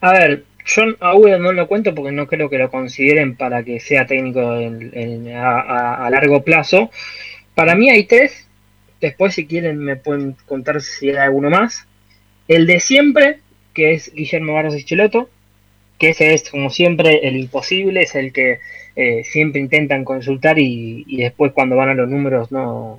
[0.00, 3.62] A ver, yo a Ueda no lo cuento porque no creo que lo consideren para
[3.62, 6.90] que sea técnico en- en- a, largo plazo.
[7.54, 8.46] Para mí hay tres.
[9.00, 11.86] Después, si quieren, me pueden contar si hay alguno más.
[12.48, 13.40] El de siempre,
[13.72, 15.28] que es Guillermo Barros Echeloto,
[16.04, 18.60] que ese es, como siempre, el imposible, es el que
[18.94, 22.98] eh, siempre intentan consultar y, después, cuando van a los números, no,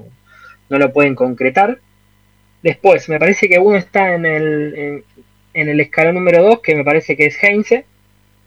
[0.70, 1.80] no lo pueden concretar.
[2.64, 5.04] Después, me parece que uno está en el,
[5.54, 7.86] en, el escalón número 2, que me parece que es Heinze,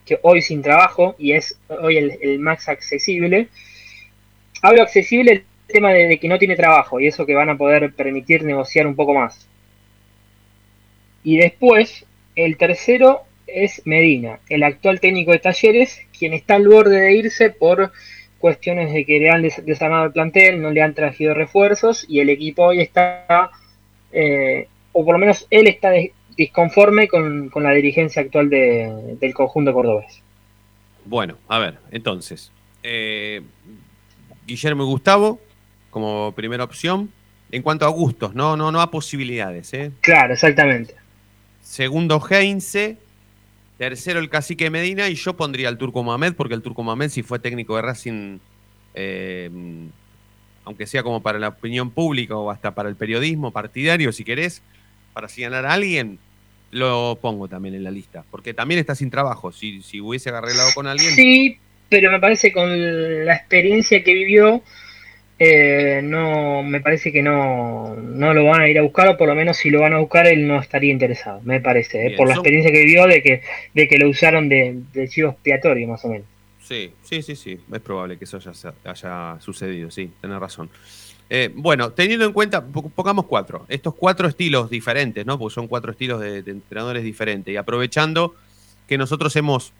[0.04, 3.46] que hoy sin trabajo y es hoy el, el más accesible.
[4.60, 7.92] Hablo accesible el tema de que no tiene trabajo y eso que van a poder
[7.92, 9.48] permitir negociar un poco más.
[11.22, 17.00] Y después, el tercero es Medina, el actual técnico de Talleres, quien está al borde
[17.00, 17.92] de irse por
[18.38, 22.20] cuestiones de que le han des- desarmado el plantel, no le han traído refuerzos y
[22.20, 23.50] el equipo hoy está,
[24.12, 25.92] eh, o por lo menos él está
[26.36, 30.22] disconforme con, con la dirigencia actual de- del conjunto cordobés.
[31.04, 32.52] Bueno, a ver, entonces.
[32.82, 33.42] eh,
[34.46, 35.40] Guillermo y Gustavo
[35.90, 37.10] como primera opción.
[37.50, 39.72] En cuanto a gustos, no, no, no a posibilidades.
[39.74, 39.90] ¿eh?
[40.02, 40.94] Claro, exactamente.
[41.62, 42.96] Segundo, Heinze.
[43.78, 45.08] Tercero, el cacique Medina.
[45.08, 48.38] Y yo pondría al Turco Mohamed, porque el Turco Mohamed, si fue técnico de Racing,
[48.94, 49.50] eh,
[50.64, 54.62] aunque sea como para la opinión pública o hasta para el periodismo partidario, si querés,
[55.14, 56.18] para señalar a alguien,
[56.72, 58.24] lo pongo también en la lista.
[58.30, 59.52] Porque también está sin trabajo.
[59.52, 61.14] Si, si hubiese arreglado con alguien.
[61.14, 64.62] Sí, pero me parece con la experiencia que vivió,
[65.38, 69.28] eh, no, me parece que no, no lo van a ir a buscar, o por
[69.28, 72.26] lo menos si lo van a buscar, él no estaría interesado, me parece, eh, por
[72.26, 73.42] la experiencia que vivió de que,
[73.74, 76.26] de que lo usaron de, de chivo expiatorio, más o menos.
[76.62, 77.58] Sí, sí, sí, sí.
[77.72, 80.68] Es probable que eso haya, haya sucedido, sí, tenés razón.
[81.30, 85.38] Eh, bueno, teniendo en cuenta, po- pongamos cuatro, estos cuatro estilos diferentes, ¿no?
[85.38, 87.52] Porque son cuatro estilos de, de entrenadores diferentes.
[87.52, 88.34] Y aprovechando
[88.86, 89.72] que nosotros hemos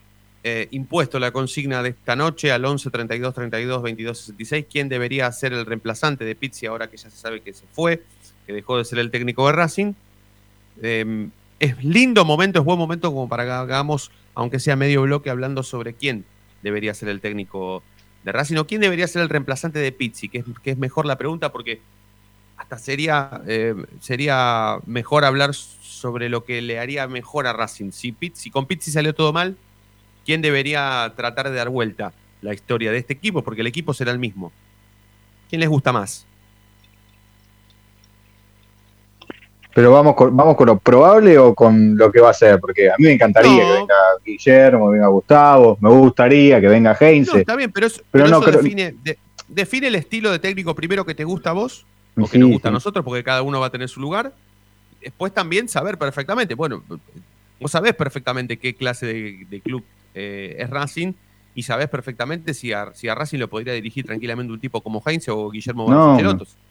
[0.45, 5.31] eh, impuesto la consigna de esta noche al 11 32 32 22 66, ¿quién debería
[5.33, 8.03] ser el reemplazante de Pizzi ahora que ya se sabe que se fue,
[8.47, 9.95] que dejó de ser el técnico de Racing?
[10.81, 15.31] Eh, es lindo momento, es buen momento como para que hagamos, aunque sea medio bloque,
[15.31, 16.25] hablando sobre quién
[16.63, 17.83] debería ser el técnico
[18.25, 21.05] de Racing o quién debería ser el reemplazante de Pizzi, que es, que es mejor
[21.07, 21.81] la pregunta porque
[22.57, 27.93] hasta sería, eh, sería mejor hablar sobre lo que le haría mejor a Racing.
[27.93, 29.57] Si, Pizzi, si con Pizzi salió todo mal,
[30.29, 32.13] ¿quién debería tratar de dar vuelta
[32.43, 33.41] la historia de este equipo?
[33.43, 34.53] Porque el equipo será el mismo.
[35.49, 36.27] ¿Quién les gusta más?
[39.75, 42.91] Pero vamos con, vamos con lo probable o con lo que va a ser, porque
[42.91, 43.57] a mí me encantaría No.
[43.73, 47.39] que venga Guillermo, venga Gustavo, me gustaría que venga No, Heinze.
[47.41, 50.75] está bien, pero, es- Pero pero no, eso define, de- define el estilo de técnico
[50.75, 51.87] primero que te gusta a vos
[52.19, 54.35] o que Sí, nos gusta a nosotros, porque cada uno va a tener su lugar.
[55.01, 56.83] Después también saber perfectamente, bueno,
[57.59, 59.83] vos sabés perfectamente qué clase de, de club
[60.19, 61.13] eh, es Racing
[61.55, 65.03] y sabés perfectamente si a, si a Racing lo podría dirigir tranquilamente un tipo como
[65.05, 66.19] Heinze o Guillermo No,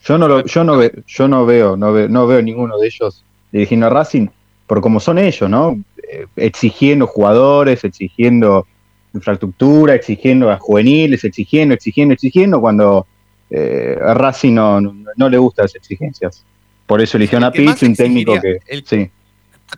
[0.02, 2.88] yo no lo, yo no ve- yo no veo, no veo, no veo ninguno de
[2.88, 4.28] ellos dirigiendo a Racing,
[4.66, 5.78] por como son ellos, ¿no?
[6.12, 8.66] Eh, exigiendo jugadores, exigiendo
[9.14, 13.08] infraestructura, exigiendo a juveniles, exigiendo, exigiendo, exigiendo, cuando
[13.50, 16.44] eh, a Racing no, no, no le gustan las exigencias.
[16.86, 18.60] Por eso eligieron a Pizzi, un técnico que.
[18.68, 19.10] el- Sí,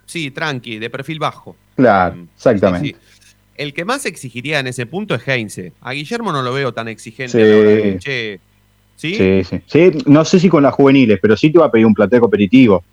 [0.06, 1.56] Sí, tranqui, de perfil bajo.
[1.76, 2.90] claro, exactamente.
[2.90, 2.96] Sí.
[3.60, 5.74] El que más exigiría en ese punto es Heinze.
[5.82, 7.32] A Guillermo no lo veo tan exigente.
[7.34, 7.42] Sí.
[7.42, 8.40] a la hora de, che,
[8.96, 9.16] ¿sí?
[9.16, 9.62] Sí, sí.
[9.68, 12.22] Sí, no sé si con las juveniles, pero sí te va a pedir un plantel
[12.22, 12.84] competitivo.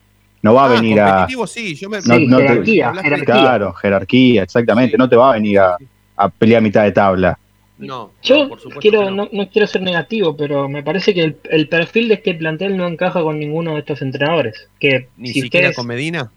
[0.42, 1.11] No va a Ah, venir a.
[1.11, 1.98] competitivo sí, yo me...
[1.98, 2.92] No- Sí, no jerarquía.
[3.24, 4.98] Claro, jerarquía, exactamente.
[4.98, 5.76] No te va a venir a,
[6.16, 7.38] a pelear a mitad de tabla.
[7.79, 9.24] No, Yo no, por supuesto quiero, no.
[9.24, 9.29] no.
[9.33, 12.88] no quiero ser negativo, pero me parece que el, el perfil de este plantel no
[12.88, 14.68] encaja con ninguno de estos entrenadores.
[14.81, 16.33] Que Ni si siquiera ustedes, con Medina.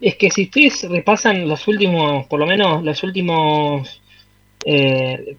[0.00, 4.00] Es que si ustedes repasan los últimos, por lo menos los últimos
[4.64, 5.36] eh,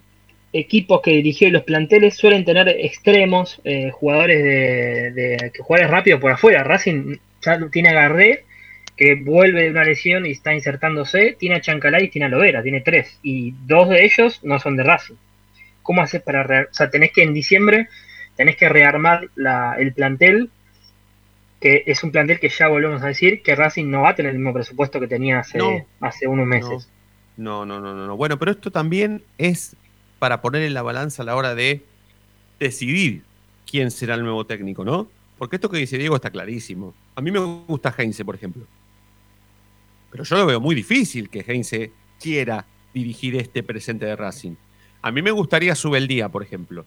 [0.54, 5.92] equipos que dirigió y los planteles suelen tener extremos, eh, jugadores de, de- que jugadores
[5.92, 6.64] rápidos por afuera.
[6.64, 8.46] Racing ya tiene a Garré,
[8.98, 12.62] que vuelve de una lesión y está insertándose, tiene a Chancalay y tiene a Lovera,
[12.64, 15.16] tiene tres, y dos de ellos no son de Racing.
[15.82, 16.44] ¿cómo haces para...
[16.70, 17.88] o sea, tenés que en diciembre,
[18.36, 20.50] tenés que rearmar la- el plantel,
[21.60, 24.32] que es un plantel que ya volvemos a decir, que Racing no va a tener
[24.32, 25.86] el mismo presupuesto que tenía hace, No.
[26.00, 26.90] hace unos meses.
[27.38, 28.18] No, no, no, no, no.
[28.18, 29.76] Bueno, pero esto también es
[30.20, 31.82] para poner en la balanza a la hora de
[32.60, 33.24] decidir
[33.70, 35.08] quién será el nuevo técnico, ¿no?
[35.38, 36.94] Porque esto que dice Diego está clarísimo.
[37.16, 38.64] A mí me gusta Heinze, por ejemplo.
[40.12, 44.56] Pero yo lo veo muy difícil que Heinze quiera dirigir este presente de Racing.
[45.02, 46.84] A mí me gustaría Subeldía, por ejemplo.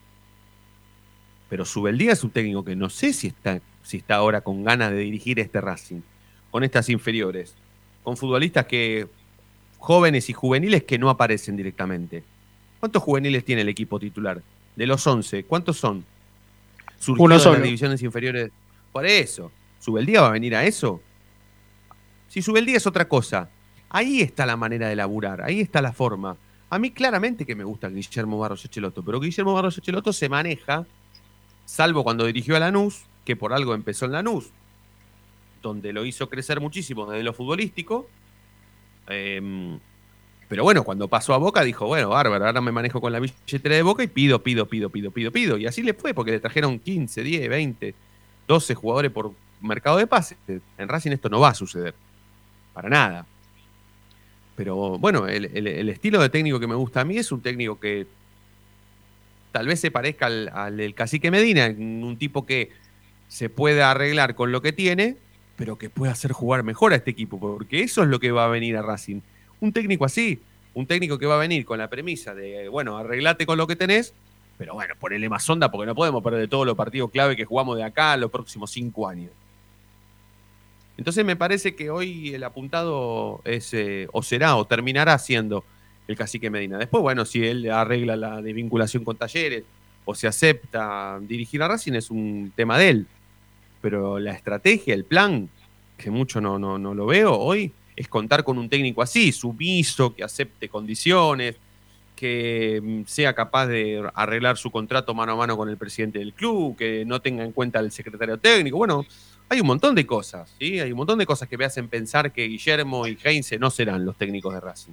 [1.52, 4.90] Pero Subeldía es un técnico que no sé si está, si está ahora con ganas
[4.90, 6.00] de dirigir este Racing,
[6.50, 7.54] con estas inferiores,
[8.02, 9.06] con futbolistas que
[9.76, 12.24] jóvenes y juveniles que no aparecen directamente.
[12.80, 14.40] ¿Cuántos juveniles tiene el equipo titular?
[14.76, 16.06] De los 11, ¿cuántos son?
[16.98, 17.56] Surgidos Uno de solo.
[17.56, 18.50] las divisiones inferiores.
[18.90, 19.52] Por eso.
[19.78, 21.02] ¿Subeldía va a venir a eso?
[22.28, 23.50] Si Subeldía es otra cosa,
[23.90, 26.34] ahí está la manera de laburar, ahí está la forma.
[26.70, 30.86] A mí claramente que me gusta Guillermo Barros Echeloto, pero Guillermo Barros Echeloto se maneja,
[31.64, 34.51] salvo cuando dirigió a Lanús, que por algo empezó en Lanús,
[35.62, 38.09] donde lo hizo crecer muchísimo desde lo futbolístico.
[39.09, 39.79] Em,
[40.48, 43.77] pero bueno, cuando pasó a Boca dijo, bueno, bárbaro, ahora me manejo con la billetera
[43.77, 45.57] de Boca y pido, pido, pido, pido, pido, pido.
[45.57, 47.94] Y así le fue, porque le trajeron 15, 10, 20,
[48.46, 50.37] 12 jugadores por mercado de pases.
[50.48, 51.94] En Racing esto no va a suceder.
[52.75, 53.27] Para nada.
[54.57, 58.07] Pero bueno, el, estilo de técnico que me gusta a mí es un técnico que
[59.52, 62.70] tal vez se parezca al, al cacique Medina, un tipo que
[63.28, 65.16] se puede arreglar con lo que tiene,
[65.56, 68.46] pero que puede hacer jugar mejor a este equipo, porque eso es lo que va
[68.46, 69.20] a venir a Racing.
[69.60, 70.40] Un técnico así,
[70.74, 73.76] un técnico que va a venir con la premisa de, bueno, arreglate con lo que
[73.76, 74.14] tenés,
[74.58, 77.76] pero bueno, ponele más onda porque no podemos perder todos los partidos clave que jugamos
[77.76, 79.30] de acá a los próximos cinco años.
[80.96, 85.64] Entonces me parece que hoy el apuntado es, eh, o será, o terminará siendo
[86.08, 86.78] el cacique Medina.
[86.78, 89.64] Después, bueno, si él arregla la desvinculación con Talleres
[90.04, 93.06] o se acepta dirigir a Racing, es un tema de él.
[93.80, 95.48] Pero la estrategia, el plan,
[95.96, 100.14] que mucho no, no, no lo veo hoy, es contar con un técnico así, sumiso,
[100.14, 101.56] que acepte condiciones,
[102.16, 106.32] que mm, sea capaz de arreglar su contrato mano a mano con el presidente del
[106.32, 108.76] club, que no tenga en cuenta al secretario técnico.
[108.76, 109.04] Bueno,
[109.48, 110.80] hay un montón de cosas, ¿sí?
[110.80, 114.04] Hay un montón de cosas que me hacen pensar que Guillermo y Heinze no serán
[114.04, 114.92] los técnicos de Racing.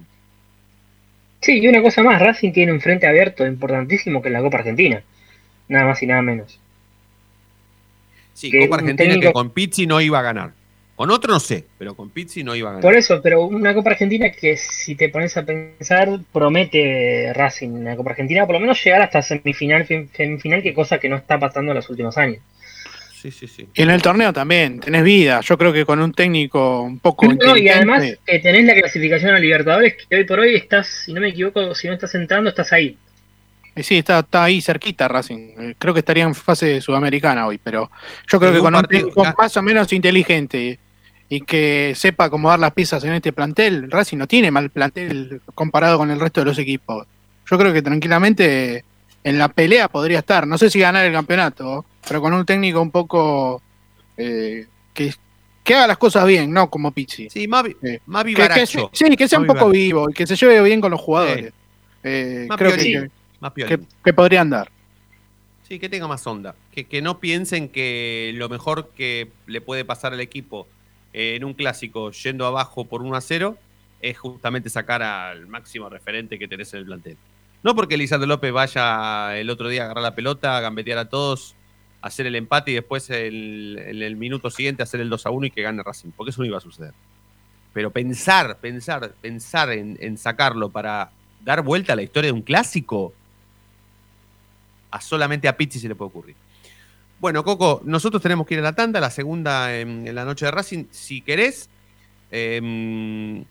[1.40, 4.58] Sí, y una cosa más, Racing tiene un frente abierto importantísimo que es la Copa
[4.58, 5.02] Argentina.
[5.68, 6.58] Nada más y nada menos.
[8.34, 10.52] Sí, Que Copa Argentina que con Pizzi no iba a ganar.
[10.96, 12.82] Con otro no sé, pero con Pizzi no iba a ganar.
[12.82, 17.84] Por eso, pero una Copa Argentina que si te pones a pensar, promete Racing en
[17.84, 21.16] la Copa Argentina, por lo menos llegar hasta semifinal, fin- semifinal, que cosa que no
[21.16, 22.40] está pasando en los últimos años.
[23.20, 23.68] Sí, sí, sí.
[23.74, 25.40] Y en el torneo también, tenés vida.
[25.42, 29.34] Yo creo que con un técnico un poco No, y además eh, tenés la clasificación
[29.34, 32.48] a Libertadores, que hoy por hoy estás, si no me equivoco, si no estás entrando,
[32.48, 32.96] estás ahí.
[33.76, 35.52] Y sí, está, está ahí cerquita Racing.
[35.58, 37.90] Eh, Creo que estaría en fase sudamericana hoy, pero
[38.26, 39.34] yo creo que con un técnico ah.
[39.36, 40.78] más o menos inteligente
[41.28, 45.98] y que sepa acomodar las piezas en este plantel, Racing no tiene mal plantel comparado
[45.98, 47.06] con el resto de los equipos.
[47.50, 48.82] Yo creo que tranquilamente
[49.24, 50.46] en la pelea podría estar.
[50.46, 53.62] No sé si ganar el campeonato, pero con un técnico un poco
[54.16, 55.14] eh, que,
[55.62, 57.28] que haga las cosas bien, no como Pizzi.
[57.30, 58.90] Sí, más, Eh, más vivaracho.
[58.92, 59.72] sí, que sea un poco vivaracho.
[59.72, 61.52] vivo y que se lleve bien con los jugadores.
[62.02, 63.10] Eh, Más creo que, piolín, que-
[63.40, 64.70] más que, que podría andar.
[65.68, 66.54] Sí, que tenga más onda.
[66.72, 70.66] Que, que no piensen que lo mejor que le puede pasar al equipo
[71.12, 73.56] eh, en un clásico yendo abajo por 1 a 0
[74.00, 77.16] es justamente sacar al máximo referente que tenés en el plantel.
[77.62, 81.08] No porque Lisandro López vaya el otro día a agarrar la pelota, a gambetear a
[81.10, 81.54] todos,
[82.02, 85.46] hacer el empate y después el- en el minuto siguiente hacer el 2 a 1
[85.46, 86.92] y que gane Racing, porque eso no iba a suceder.
[87.72, 91.10] Pero pensar, pensar, pensar en, sacarlo para
[91.44, 93.12] dar vuelta a la historia de un clásico,
[94.90, 96.36] a solamente a Pizzi se le puede ocurrir.
[97.20, 100.46] Bueno, Coco, nosotros tenemos que ir a la tanda, la segunda en, en la noche
[100.46, 100.86] de Racing.
[100.90, 101.68] Si querés,
[102.30, 103.44] em,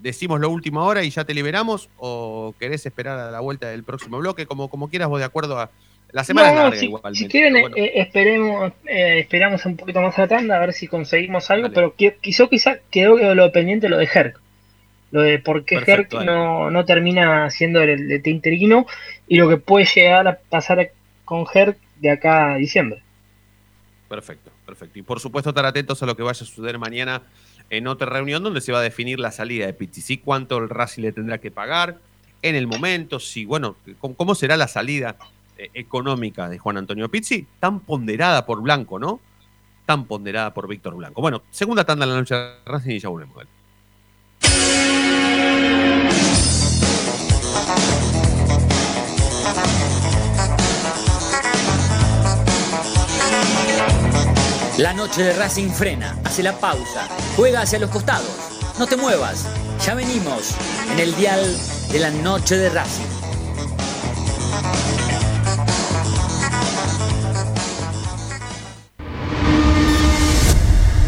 [0.00, 3.84] decimos lo último ahora y ya te liberamos, o querés esperar a la vuelta del
[3.84, 5.70] próximo bloque, como, como quieras vos, de acuerdo a.
[6.14, 7.18] La semana es larga si, igualmente.
[7.18, 7.76] si quieren, bueno.
[7.76, 11.72] eh, esperemos, eh, esperamos un poquito más a la tanda a ver si conseguimos algo,
[11.72, 14.40] pero que, quizá, quizá quedó lo pendiente lo de Herc.
[15.10, 18.86] Lo de por qué Perfecto, Herc no, no termina siendo el, el interino
[19.26, 20.92] y lo que puede llegar a pasar
[21.24, 23.02] con Herc de acá a diciembre.
[24.08, 24.96] Perfecto, perfecto.
[25.00, 27.22] Y por supuesto estar atentos a lo que vaya a suceder mañana
[27.70, 30.18] en otra reunión donde se va a definir la salida de Pizzi.
[30.18, 31.98] Cuánto el Racing le tendrá que pagar
[32.42, 35.16] en el momento, sí, bueno, cómo, será la salida
[35.56, 39.20] eh, económica de Juan Antonio Pizzi, tan ponderada por Blanco, ¿no?
[39.86, 41.20] Tan ponderada por Víctor Blanco.
[41.20, 43.36] Bueno, segunda tanda de la noche de Racing y ya volvemos.
[43.36, 43.50] Dale.
[54.78, 58.28] La noche de Racing frena, hace la pausa, juega hacia los costados.
[58.76, 59.46] No te muevas,
[59.86, 60.56] ya venimos
[60.90, 61.40] en el dial
[61.92, 63.33] de la noche de Racing.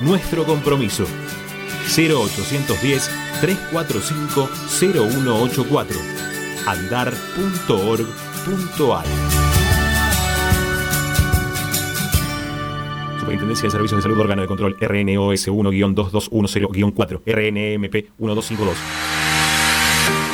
[0.00, 1.04] nuestro compromiso.
[1.96, 4.48] 0810 345
[4.80, 6.00] 0184
[6.66, 9.04] andar.org.ar
[13.18, 18.76] Superintendencia de Servicios de Salud Órgano de Control RNOS 1-2210-4 RNMP 1252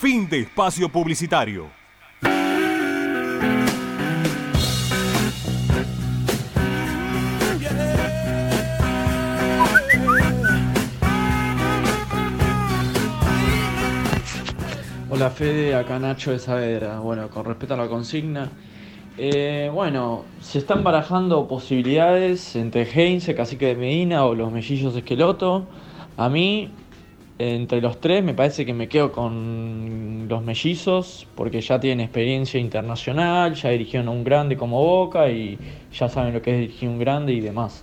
[0.00, 1.66] Fin de espacio publicitario.
[15.10, 17.00] Hola Fede, acá Nacho de Saavedra.
[17.00, 18.48] Bueno, con respecto a la consigna,
[19.18, 25.66] eh, bueno, se están barajando posibilidades entre Heinze, Cacique de Medina o los mellizos Esqueloto.
[26.16, 26.70] A mí,
[27.40, 32.60] entre los tres, me parece que me quedo con los mellizos porque ya tienen experiencia
[32.60, 35.58] internacional, ya dirigieron a un grande como Boca y
[35.90, 37.82] ya saben lo que es dirigir un grande y demás.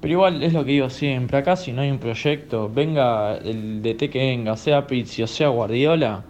[0.00, 3.82] Pero igual es lo que digo siempre, acá si no hay un proyecto, venga el
[3.82, 6.24] DT que venga, sea Pizzi o sea Guardiola,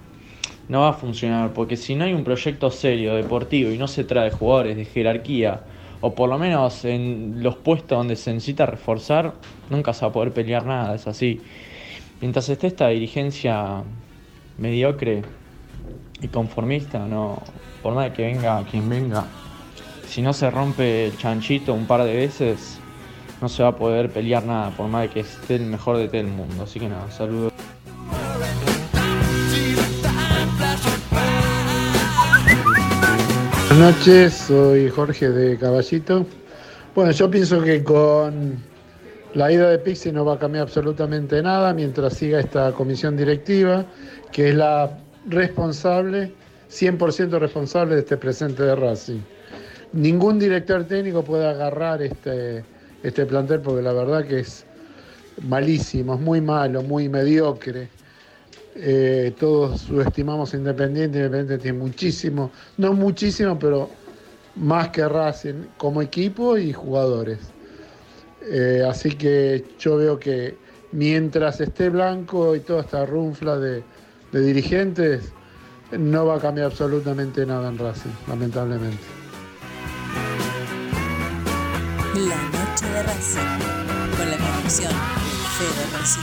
[0.69, 4.03] no va a funcionar, porque si no hay un proyecto serio, deportivo, y no se
[4.03, 5.61] trae jugadores de jerarquía,
[6.01, 9.35] o por lo menos en los puestos donde se necesita reforzar,
[9.71, 11.41] nunca se va a poder pelear nada, es así.
[12.21, 13.83] Mientras esté esta dirigencia
[14.57, 15.23] mediocre
[16.23, 17.43] y conformista, no,
[17.83, 19.27] por más que venga quien venga,
[20.09, 22.79] si no se rompe el chanchito un par de veces,
[23.43, 26.21] no se va a poder pelear nada, por más que esté el mejor de todo
[26.23, 26.63] el mundo.
[26.63, 27.53] Así que nada, saludos.
[33.69, 36.25] Buenas noches, soy Jorge de Caballito.
[36.95, 38.57] Bueno, yo pienso que con
[39.37, 43.85] La ida de Pixi no va a cambiar absolutamente nada mientras siga esta comisión directiva,
[44.33, 46.33] que es la responsable,
[46.71, 49.21] 100% responsable de este presente de Racing.
[49.93, 52.65] Ningún director técnico puede agarrar este,
[53.03, 54.65] este plantel porque la verdad que es
[55.43, 57.91] malísimo, es muy malo, muy mediocre.
[58.75, 63.91] Eh, todos subestimamos Independiente, Independiente tiene muchísimo, no muchísimo, pero
[64.55, 67.53] más que Racing como equipo y jugadores.
[68.49, 70.57] Eh, así que yo veo que
[70.93, 73.83] mientras esté blanco y toda esta runfla de,
[74.33, 75.33] de dirigentes,
[75.93, 78.99] no va a cambiar absolutamente nada en Racing, lamentablemente.
[82.15, 83.41] La noche de Racing,
[84.17, 84.99] con la conducción de
[85.57, 86.21] Fede Racing.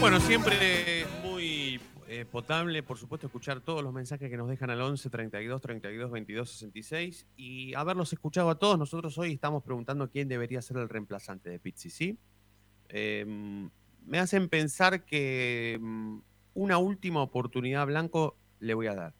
[0.00, 0.89] Bueno, siempre
[2.20, 6.10] eh, potable, por supuesto, escuchar todos los mensajes que nos dejan al 11 32 32
[6.10, 8.78] 22 66 y haberlos escuchado a todos.
[8.78, 12.18] Nosotros hoy estamos preguntando quién debería ser el reemplazante de Pizzi, ¿sí?
[12.88, 13.24] Eh,
[14.06, 16.18] me hacen pensar que mm,
[16.54, 19.14] una última oportunidad Blanco le voy a dar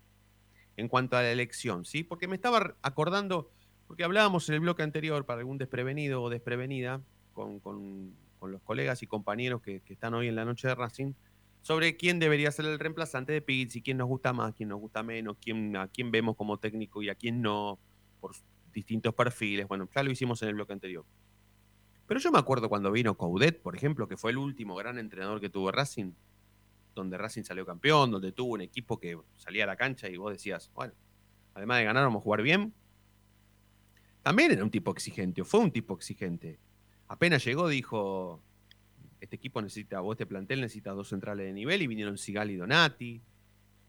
[0.76, 2.02] en cuanto a la elección, ¿sí?
[2.04, 3.50] Porque me estaba acordando,
[3.86, 7.00] porque hablábamos en el bloque anterior para algún desprevenido o desprevenida
[7.32, 10.74] con, con- con los colegas y compañeros que, que están hoy en la noche de
[10.74, 11.12] Racing,
[11.62, 15.02] sobre quién debería ser el reemplazante de Pizzi, quién nos gusta más, quién nos gusta
[15.02, 17.78] menos, quién, a quién vemos como técnico y a quién no,
[18.20, 18.32] por
[18.72, 19.68] distintos perfiles.
[19.68, 21.04] Bueno, ya lo hicimos en el bloque anterior.
[22.06, 25.40] Pero yo me acuerdo cuando vino Coudet, por ejemplo, que fue el último gran entrenador
[25.40, 26.12] que tuvo Racing,
[26.94, 30.32] donde Racing salió campeón, donde tuvo un equipo que salía a la cancha y vos
[30.32, 30.92] decías, bueno,
[31.54, 32.74] además de ganar, vamos a jugar bien.
[34.22, 36.58] También era un tipo exigente, o fue un tipo exigente.
[37.06, 38.42] Apenas llegó, dijo,
[39.20, 42.56] este equipo necesita, o este plantel necesita dos centrales de nivel, y vinieron Sigal y
[42.56, 43.20] Donati.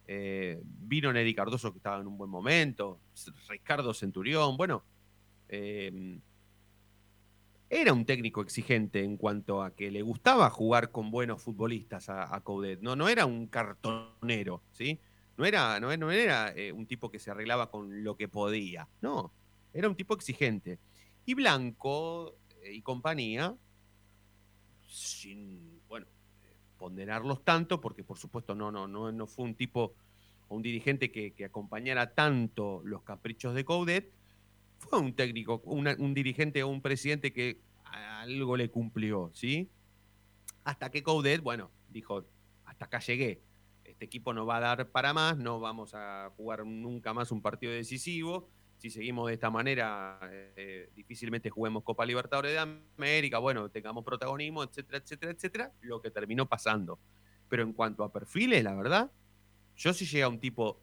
[0.07, 2.99] Eh, vino Neri Cardoso, que estaba en un buen momento.
[3.47, 4.83] Ricardo Centurión, bueno.
[5.47, 6.19] eh,
[7.73, 12.35] era un técnico exigente en cuanto a que le gustaba jugar con buenos futbolistas a,
[12.35, 12.81] a Coudet.
[12.81, 14.99] No, no era un cartonero, ¿sí?
[15.37, 18.89] No era, no, no era eh, un tipo que se arreglaba con lo que podía.
[18.99, 19.31] No,
[19.73, 20.79] era un tipo exigente.
[21.25, 23.55] Y Blanco eh, y compañía,
[24.91, 26.05] sin, bueno,
[26.77, 29.93] ponderarlos tanto, porque por supuesto no, no, no, no fue un tipo
[30.47, 34.11] o un dirigente que, que acompañara tanto los caprichos de Coudet,
[34.77, 39.69] fue un técnico, un dirigente o un presidente que algo le cumplió, ¿sí?
[40.63, 42.25] Hasta que Coudet, bueno, dijo,
[42.65, 43.41] hasta acá llegué.
[43.83, 47.41] Este equipo no va a dar para más, no vamos a jugar nunca más un
[47.41, 48.49] partido decisivo.
[48.81, 54.63] Si seguimos de esta manera, eh, difícilmente juguemos Copa Libertadores de América, bueno, tengamos protagonismo,
[54.63, 56.97] etcétera, etcétera, etcétera, lo que terminó pasando.
[57.47, 59.11] Pero en cuanto a perfiles, la verdad,
[59.75, 60.81] yo si llega un tipo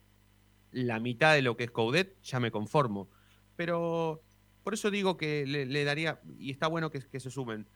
[0.70, 3.08] la mitad de lo que es Coudet, ya me conformo.
[3.56, 4.22] Pero
[4.62, 7.66] por eso digo que le, daría, y está bueno que, que se sumen,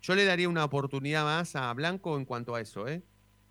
[0.00, 3.02] yo le daría una oportunidad más a Blanco en cuanto a eso, ¿eh?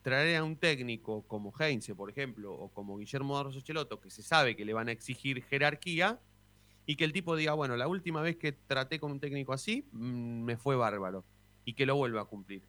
[0.01, 4.23] Traer a un técnico como Heinze, por ejemplo, o como Guillermo Darroso Cheloto, que se
[4.23, 6.19] sabe que le van a exigir jerarquía,
[6.85, 9.87] y que el tipo diga, bueno, la última vez que traté con un técnico así,
[9.91, 11.23] mm, me fue bárbaro,
[11.65, 12.63] y que lo vuelva a cumplir.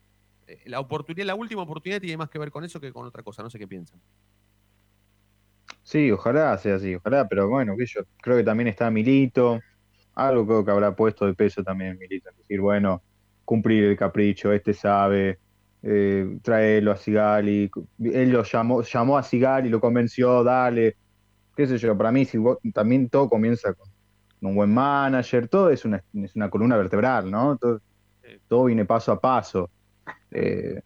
[0.46, 3.22] Eh, La oportunidad, la última oportunidad tiene más que ver con eso que con otra
[3.22, 4.00] cosa, no sé qué piensan.
[5.82, 9.60] Sí, ojalá sea así, ojalá, pero bueno, yo creo que también está Milito,
[10.14, 13.02] algo creo que habrá puesto de peso también Milito, es decir, bueno,
[13.44, 15.38] cumplir el capricho, este sabe,
[15.82, 17.70] eh, a Sigali,
[18.04, 20.96] él lo llamó, llamó a Sigali, lo convenció, dale,
[21.56, 23.88] qué sé yo, para mí si vos- también todo comienza con
[24.42, 27.56] un buen manager, todo es una, es una columna vertebral, ¿no?
[27.56, 27.80] Todo,
[28.48, 29.70] todo viene paso a paso.
[30.30, 30.80] Eh,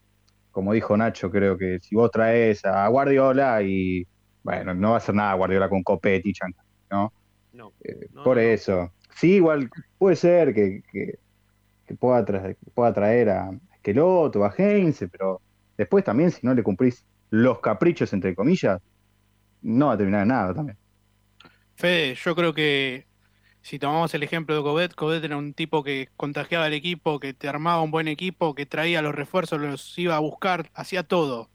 [0.50, 4.06] como dijo Nacho, creo que si vos traes a Guardiola y
[4.42, 6.52] bueno, no va a hacer nada Guardiola con Copetti, Chan,
[6.90, 7.12] ¿no?
[7.52, 7.72] No.
[7.82, 8.92] Eh, por eso.
[9.16, 11.18] Sí, igual puede ser que, que-
[11.86, 13.50] que pueda, tra- que pueda traer a
[13.84, 15.42] Esqueloto, a Heinze, pero
[15.76, 18.80] después también, si no le cumplís los caprichos, entre comillas,
[19.60, 20.78] no va a terminar en nada también.
[21.76, 23.06] Fede, yo creo que
[23.60, 27.34] si tomamos el ejemplo de Covet, Covet era un tipo que contagiaba al equipo, que
[27.34, 31.50] te armaba un buen equipo, que traía los refuerzos, los iba a buscar, hacía todo.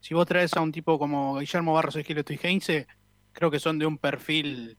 [0.00, 2.86] Si vos traes a un tipo como Guillermo Barros Esqueleto y Heinze,
[3.32, 4.78] creo que son de un perfil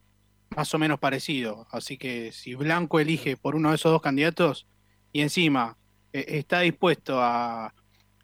[0.55, 1.67] más o menos parecido.
[1.71, 4.67] Así que si Blanco elige por uno de esos dos candidatos
[5.11, 5.77] y encima
[6.13, 7.73] está dispuesto a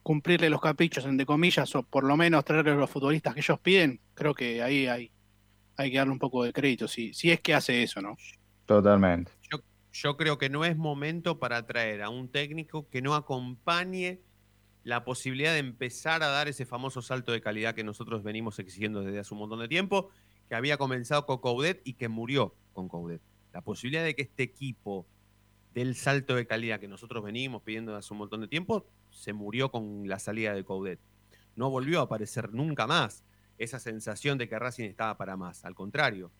[0.03, 3.99] cumplirle los caprichos, entre comillas, o por lo menos traerle los futbolistas que ellos piden,
[4.13, 5.11] creo que ahí hay,
[5.75, 8.15] hay que darle un poco de crédito, si, si es que hace eso, ¿no?
[8.65, 9.31] Totalmente.
[9.51, 9.59] Yo,
[9.91, 14.21] yo creo que no es momento para traer a un técnico que no acompañe
[14.83, 19.01] la posibilidad de empezar a dar ese famoso salto de calidad que nosotros venimos exigiendo
[19.01, 20.09] desde hace un montón de tiempo,
[20.47, 23.21] que había comenzado con Coudet y que murió con Coudet.
[23.53, 25.05] La posibilidad de que este equipo
[25.79, 29.71] del salto de calidad que nosotros venimos pidiendo hace un montón de tiempo, se murió
[29.71, 30.99] con la salida de Coudet.
[31.55, 33.23] No volvió a aparecer nunca más
[33.57, 35.63] esa sensación de que Racing estaba para más.
[35.63, 36.31] Al contrario,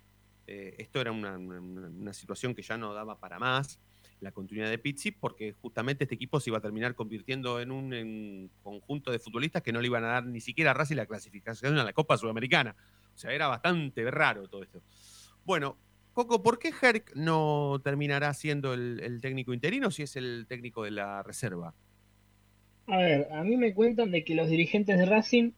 [0.46, 3.80] eh, esto era una, una- situación que ya no daba para más,
[4.20, 8.50] la continuidad de Pizzi, porque justamente este equipo se iba a terminar convirtiendo en un
[8.62, 11.78] conjunto de futbolistas que no le iban a dar ni siquiera a Racing la clasificación
[11.78, 12.76] a la Copa Sudamericana.
[13.16, 14.82] O sea, era bastante raro todo esto.
[15.46, 15.78] Bueno,
[16.20, 20.92] Coco, ¿por qué Herc no terminará siendo el, técnico interino si es el técnico de
[20.92, 21.74] la reserva?
[22.88, 25.52] A ver, a mí me cuentan de que los dirigentes de Racing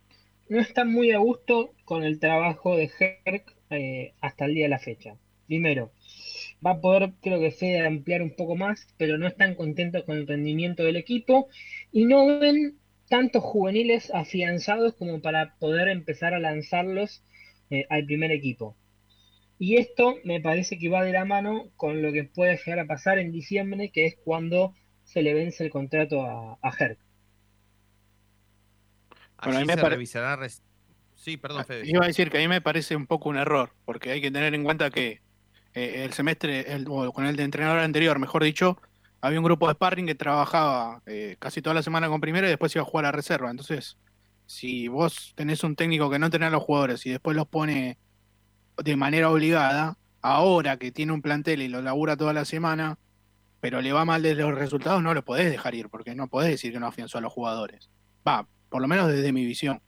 [0.49, 4.70] no están muy a gusto con el trabajo de Herc eh, hasta el día de
[4.70, 5.16] la fecha.
[5.47, 5.93] Primero,
[6.64, 10.16] va a poder, creo que Fede, ampliar un poco más, pero no están contentos con
[10.16, 11.49] el rendimiento del equipo
[11.91, 12.78] y no ven
[13.09, 17.24] tantos juveniles afianzados como para poder empezar a lanzarlos
[17.72, 18.76] eh, al primer equipo.
[19.64, 22.88] Y esto me parece que va de la mano con lo que puede llegar a
[22.88, 26.97] pasar en diciembre, que es cuando se le vence el contrato a, a Herc.
[29.43, 30.36] Bueno, a mí me se pare- revisará.
[30.36, 30.64] res-
[31.16, 31.88] Sí, perdón, Fede.
[31.88, 34.32] Iba a decir que a mí me parece un poco un error, porque hay que
[34.32, 35.22] tener en cuenta que
[35.76, 38.82] eh, el semestre, el- o con el de entrenador anterior, mejor dicho,
[39.22, 42.49] había un grupo de sparring que trabajaba eh, casi toda la semana con primero y
[42.49, 43.51] después iba a jugar a reserva.
[43.51, 43.99] Entonces,
[44.47, 47.99] si vos tenés un técnico que no tenés a los jugadores y después los pone
[48.78, 52.97] de manera obligada, ahora que tiene un plantel y lo labura toda la semana,
[53.59, 56.51] pero le va mal de los resultados, no lo podés dejar ir, porque no podés
[56.51, 57.89] decir que no afianzó a los jugadores.
[58.28, 59.82] Va, por lo menos desde mi visión.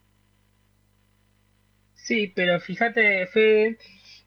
[1.96, 3.78] Sí, pero fíjate, Fede,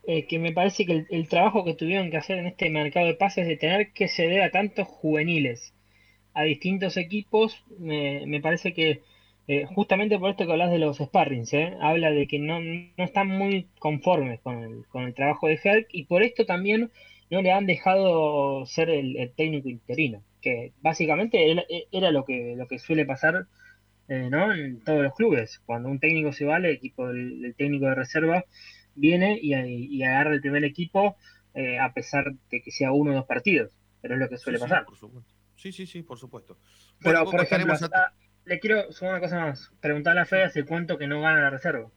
[0.07, 3.07] eh, que me parece que el, el trabajo que tuvieron que hacer en este mercado
[3.07, 5.75] de pases de tener que ceder a tantos juveniles
[6.35, 9.03] a distintos equipos, me, me parece que
[9.49, 11.77] eh, justamente por esto que hablas de los sparrings, ¿eh?
[11.81, 15.89] habla de que no, no están muy conformes con el, con el trabajo de Herc
[15.93, 16.91] y por esto también
[17.31, 22.55] no le han dejado ser el, el técnico interino, que básicamente era, era lo que,
[22.57, 23.47] lo que suele pasar
[24.09, 24.53] eh, ¿no?
[24.55, 25.61] en todos los clubes.
[25.67, 28.45] Cuando un técnico se va, el equipo, el, el técnico de reserva
[28.95, 31.17] viene y, y agarra el primer equipo
[31.55, 34.59] eh, a pesar de que sea uno o dos partidos, pero es lo que suele
[34.59, 34.85] Sí, sí, pasar.
[34.85, 34.97] por.
[35.57, 36.59] Sí, sí, sí, por supuesto.
[37.03, 37.75] Pero, Bueno, por ejemplo,
[38.47, 39.71] le quiero sumar una cosa más.
[39.81, 41.89] Preguntarle a Fede hace cuánto que no gana la reserva.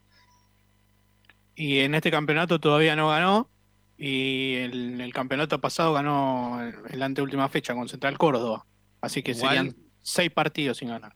[1.56, 3.50] Y en este campeonato todavía no ganó.
[3.98, 8.66] Y el, el campeonato pasado ganó el, el anteúltima fecha con Central Córdoba.
[9.02, 11.14] Así que Igual- serían seis partidos sin ganar.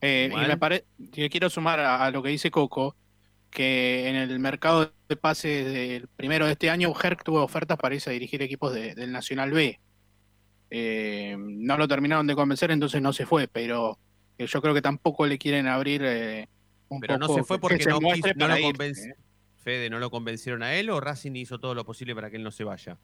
[0.00, 0.84] Eh, y me parece,
[1.30, 2.96] quiero sumar a, a lo que dice Coco,
[3.50, 7.94] que en el mercado de pases del primero de este año, Herc tuvo ofertas para
[7.94, 9.78] irse a dirigir equipos de- del Nacional B.
[10.70, 13.98] Eh, no lo terminaron de convencer, entonces no se fue, pero
[14.46, 16.48] yo creo que tampoco le quieren abrir eh,
[16.88, 19.14] un Pero no se fue que porque se no, quiso- no lo irse, convenci- ¿eh?
[19.62, 22.42] Fede, ¿no lo convencieron a él o Racing hizo todo lo posible para que él
[22.42, 22.98] no se vaya?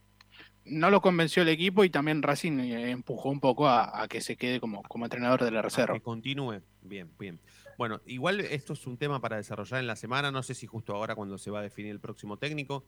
[0.65, 4.21] no lo convenció el equipo y también Racing eh, empujó un poco a, a que
[4.21, 5.95] se quede como, como entrenador de la reserva.
[5.95, 6.61] Que continúe.
[6.83, 7.41] Bien, bien.
[7.79, 10.31] Bueno, igual esto es un tema para desarrollar en la semana.
[10.31, 12.85] No sé si justo ahora cuando se va a definir el próximo técnico,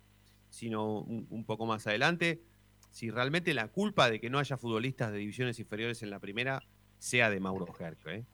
[0.51, 2.43] sino un, un poco más adelante.
[2.91, 6.63] Si realmente la culpa de que no haya futbolistas de divisiones inferiores en la primera
[6.99, 8.25] sea de Mauro Herc, ¿eh?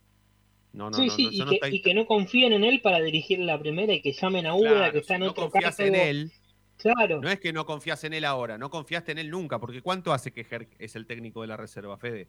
[0.77, 2.63] No, no, sí, no, sí, no, y, no que, estoy- y que no confíen en
[2.63, 5.21] él para dirigir la primera y que llamen a Uda, Claro, que está si en
[5.21, 5.95] no otro confías cargo.
[5.95, 6.33] en él,
[6.77, 7.21] Claro.
[7.23, 10.13] no es que no confías en él ahora, no confiaste en él nunca, porque ¿cuánto
[10.13, 12.29] hace que Herc es el técnico de la reserva, Fede?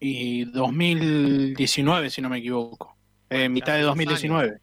[0.00, 2.96] Y 2019, si no me equivoco.
[3.30, 4.48] Eh, mitad hace de dos 2019.
[4.48, 4.60] años.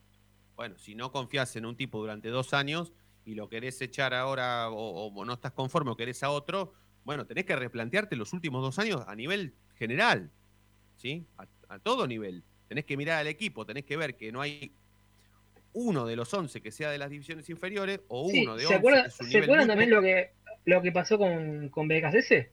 [0.56, 2.94] Bueno, si no confías en un tipo durante dos años
[3.26, 6.74] y lo querés echar ahora o, o no estás conforme o querés a otro,
[7.04, 10.32] bueno, tenés que replantearte los últimos dos años a nivel general,
[11.04, 11.28] ¿sí?
[11.38, 11.46] A,
[11.76, 12.44] a todo nivel.
[12.70, 14.74] Tenés que mirar al equipo, tenés que ver que no hay
[15.74, 18.76] uno de los 11 que sea de las divisiones inferiores o Sí, uno de ¿Se
[18.76, 20.32] 11 acuerdan, que es un ¿se nivel acuerdan también lo que,
[20.66, 22.48] lo que pasó con, con BKCS?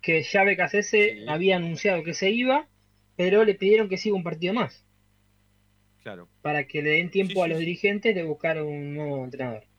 [0.00, 0.94] Que ya BKCS
[1.28, 2.68] había anunciado que se iba,
[3.16, 4.86] pero le pidieron que siga un partido más,
[6.02, 6.28] Claro.
[6.40, 7.64] para que le den tiempo Sí, a sí, los sí.
[7.66, 9.69] dirigentes de buscar un nuevo entrenador.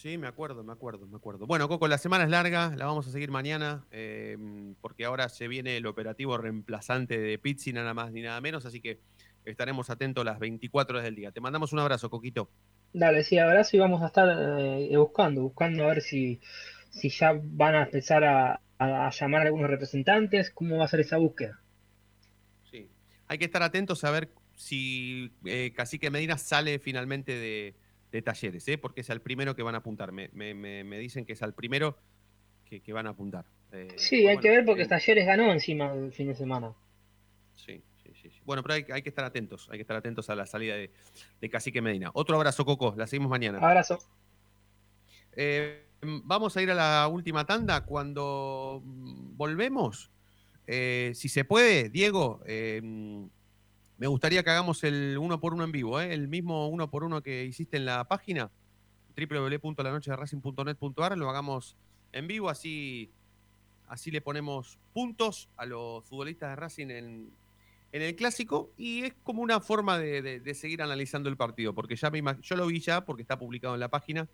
[0.00, 1.46] Sí, me acuerdo, me acuerdo, me acuerdo.
[1.46, 4.34] Bueno, Coco, la semana es larga, la vamos a seguir mañana, eh,
[4.80, 8.80] porque ahora se viene el operativo reemplazante de Pizzi, nada más ni nada menos, así
[8.80, 8.98] que
[9.44, 11.32] estaremos atentos las 24 horas del día.
[11.32, 12.48] Te mandamos un abrazo, Coquito.
[12.94, 14.26] Dale, sí, abrazo y vamos a estar
[14.58, 16.40] eh, buscando, buscando a ver si,
[16.88, 20.88] si ya van a empezar a, a- a llamar a algunos representantes, cómo va a
[20.88, 21.60] ser esa búsqueda.
[22.70, 22.88] Sí.
[23.28, 27.74] Hay que estar atentos a ver si eh, Cacique Medina sale finalmente de,
[28.10, 28.78] de talleres, ¿eh?
[28.78, 30.12] porque es al primero que van a apuntar.
[30.12, 31.96] Me, me- me- dicen que es al primero
[32.64, 33.44] que, que van a apuntar.
[33.72, 36.74] Eh, Sí, hay bueno, que ver porque eh, Talleres ganó encima el fin de semana.
[37.54, 38.40] Sí, sí, sí, sí.
[38.44, 40.90] Bueno, pero hay, hay que estar atentos, hay que estar atentos a la salida de,
[41.40, 42.10] de Cacique Medina.
[42.14, 43.58] Otro abrazo, Coco, la seguimos mañana.
[43.58, 43.98] Abrazo.
[45.32, 47.84] Eh, vamos a ir a la última tanda.
[47.84, 50.10] Cuando mm, volvemos,
[50.66, 52.42] eh, si se puede, Diego,
[54.00, 56.14] me gustaría que hagamos el uno por uno en vivo, ¿eh?
[56.14, 58.50] el mismo uno por uno que hiciste en la página
[59.14, 61.76] www.lanochederacing.net.ar, lo hagamos
[62.12, 63.10] en vivo, así,
[63.88, 67.30] así le ponemos puntos a los futbolistas de Racing en,
[67.92, 72.08] en el clásico y es como una forma de, seguir analizando el partido, porque ya
[72.08, 74.26] me yo lo vi ya porque está publicado en la página,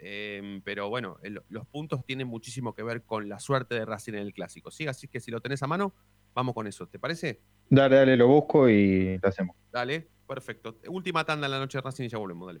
[0.00, 4.22] eh, pero bueno, los puntos tienen muchísimo que ver con la suerte de Racing en
[4.22, 4.88] el clásico, ¿sí?
[4.88, 5.92] Así que si lo tenés a mano,
[6.36, 7.40] vamos con eso, ¿te parece?
[7.68, 9.56] Dale, dale, lo busco y lo hacemos.
[9.72, 10.76] Dale, perfecto.
[10.86, 12.60] Última tanda en la noche de Racing y ya volvemos, dale.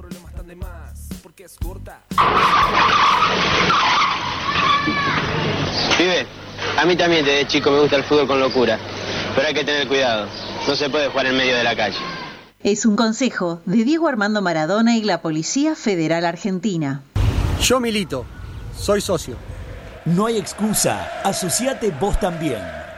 [5.97, 6.27] Pibe,
[6.77, 8.79] a mí también desde chico me gusta el fútbol con locura.
[9.35, 10.27] Pero hay que tener cuidado.
[10.67, 11.97] No se puede jugar en medio de la calle.
[12.63, 17.01] Es un consejo de Diego Armando Maradona y la Policía Federal Argentina.
[17.61, 18.25] Yo milito.
[18.77, 19.35] Soy socio.
[20.05, 22.80] No hay excusa, asociate vos también.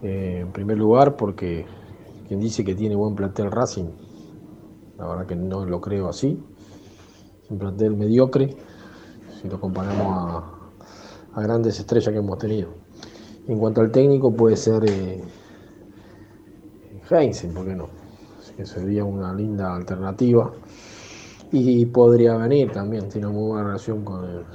[0.02, 1.66] Eh, en primer lugar, porque
[2.28, 3.90] quien dice que tiene buen plantel Racing,
[4.98, 6.42] la verdad que no lo creo así.
[7.44, 8.56] Es un plantel mediocre
[9.42, 10.08] si lo comparamos
[11.36, 12.87] a, a grandes estrellas que hemos tenido.
[13.48, 15.24] En cuanto al técnico, puede ser eh,
[17.54, 17.90] ¿por qué no?
[18.40, 20.52] Así que sería una linda alternativa.
[21.52, 24.46] Y podría venir también, tiene muy buena relación con el,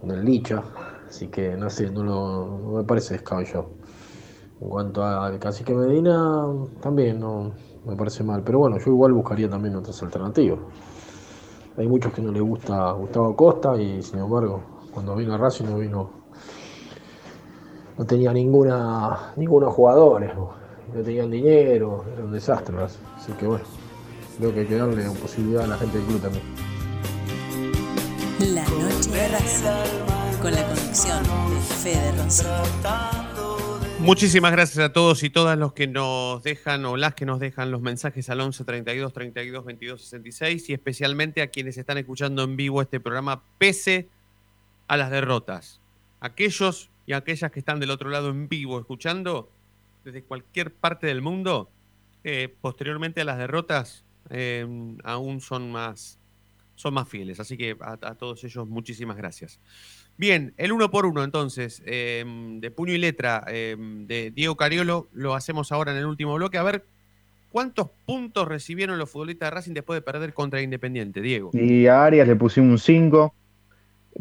[0.00, 0.62] con el Licha,
[1.08, 3.70] así que no sé, no, lo- me parece descabellado.
[4.60, 6.46] En cuanto al Cacique Medina,
[6.80, 7.52] también no
[7.84, 10.58] me parece mal, pero bueno, yo igual buscaría también otras alternativas.
[11.76, 14.62] Hay muchos que no les gusta Gustavo Costa y sin embargo,
[14.92, 16.10] cuando vino a Racing no vino,
[17.96, 20.52] no tenía ninguna, ninguno jugadores, no,
[20.94, 23.64] no tenían dinero, era un desastre, así que bueno,
[24.38, 26.44] creo que hay que darle posibilidad a la gente del club también.
[28.54, 32.84] La noche de Racing, con la conducción de Fede Roncino.
[34.00, 37.70] Muchísimas gracias a todos y todas los que nos dejan o las que nos dejan
[37.70, 42.56] los mensajes al 11 32 32 22 66 y especialmente a quienes están escuchando en
[42.56, 44.08] vivo este programa pese
[44.88, 45.80] a las derrotas.
[46.20, 49.50] Aquellos y aquellas que están del otro lado en vivo escuchando
[50.04, 51.70] desde cualquier parte del mundo,
[52.22, 54.66] eh, posteriormente a las derrotas eh,
[55.02, 56.18] aún son más,
[56.76, 57.40] son más fieles.
[57.40, 59.58] Así que a, todos ellos muchísimas gracias.
[60.16, 62.24] Bien, el uno por uno entonces, eh,
[62.60, 66.56] de puño y letra de Diego Cariolo, lo hacemos ahora en el último bloque.
[66.56, 66.84] A ver,
[67.50, 71.50] ¿cuántos puntos recibieron los futbolistas de Racing después de perder contra Independiente, Diego?
[71.52, 73.34] Y a Arias le pusimos un 5,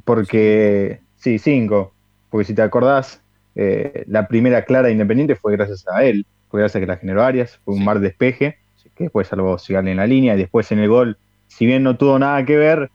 [0.04, 1.93] porque, sí, 5,
[2.34, 3.22] porque si te acordás,
[3.54, 6.98] eh, la primera clara de Independiente fue gracias a él, fue gracias a que la
[6.98, 8.58] generó Arias, fue un mar de despeje,
[8.96, 11.96] que después salvó Sigal en la línea, y después en el gol, si bien no
[11.96, 12.90] tuvo nada que ver,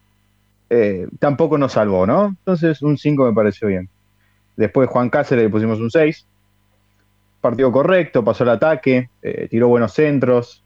[0.70, 2.30] eh, tampoco nos salvó, ¿no?
[2.30, 3.89] Entonces un 5 me pareció bien.
[4.57, 6.26] Después Juan Cáceres le pusimos un 6.
[7.41, 10.64] Partido correcto, pasó el ataque, eh, tiró buenos centros.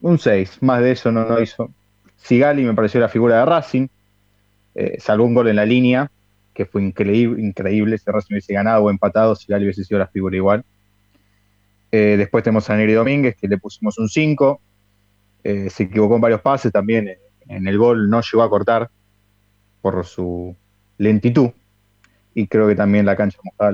[0.00, 1.68] Un 6, más de eso no, no hizo.
[2.16, 3.88] Sigali me pareció la figura de Racing.
[4.74, 6.10] Eh, salvó un gol en la línea,
[6.60, 7.96] que fue increíble, increíble.
[7.96, 10.62] Si Racing hubiese ganado o empatado, Sigali hubiese sido la figura igual.
[11.90, 14.60] Eh, después tenemos a Neri Domínguez, que le pusimos un 5.
[15.42, 17.08] Eh, se equivocó en varios pases también.
[17.08, 18.90] eh, en el gol no llegó a cortar
[19.80, 20.54] por su
[20.98, 21.48] lentitud.
[22.34, 23.72] Y creo que también la cancha mojada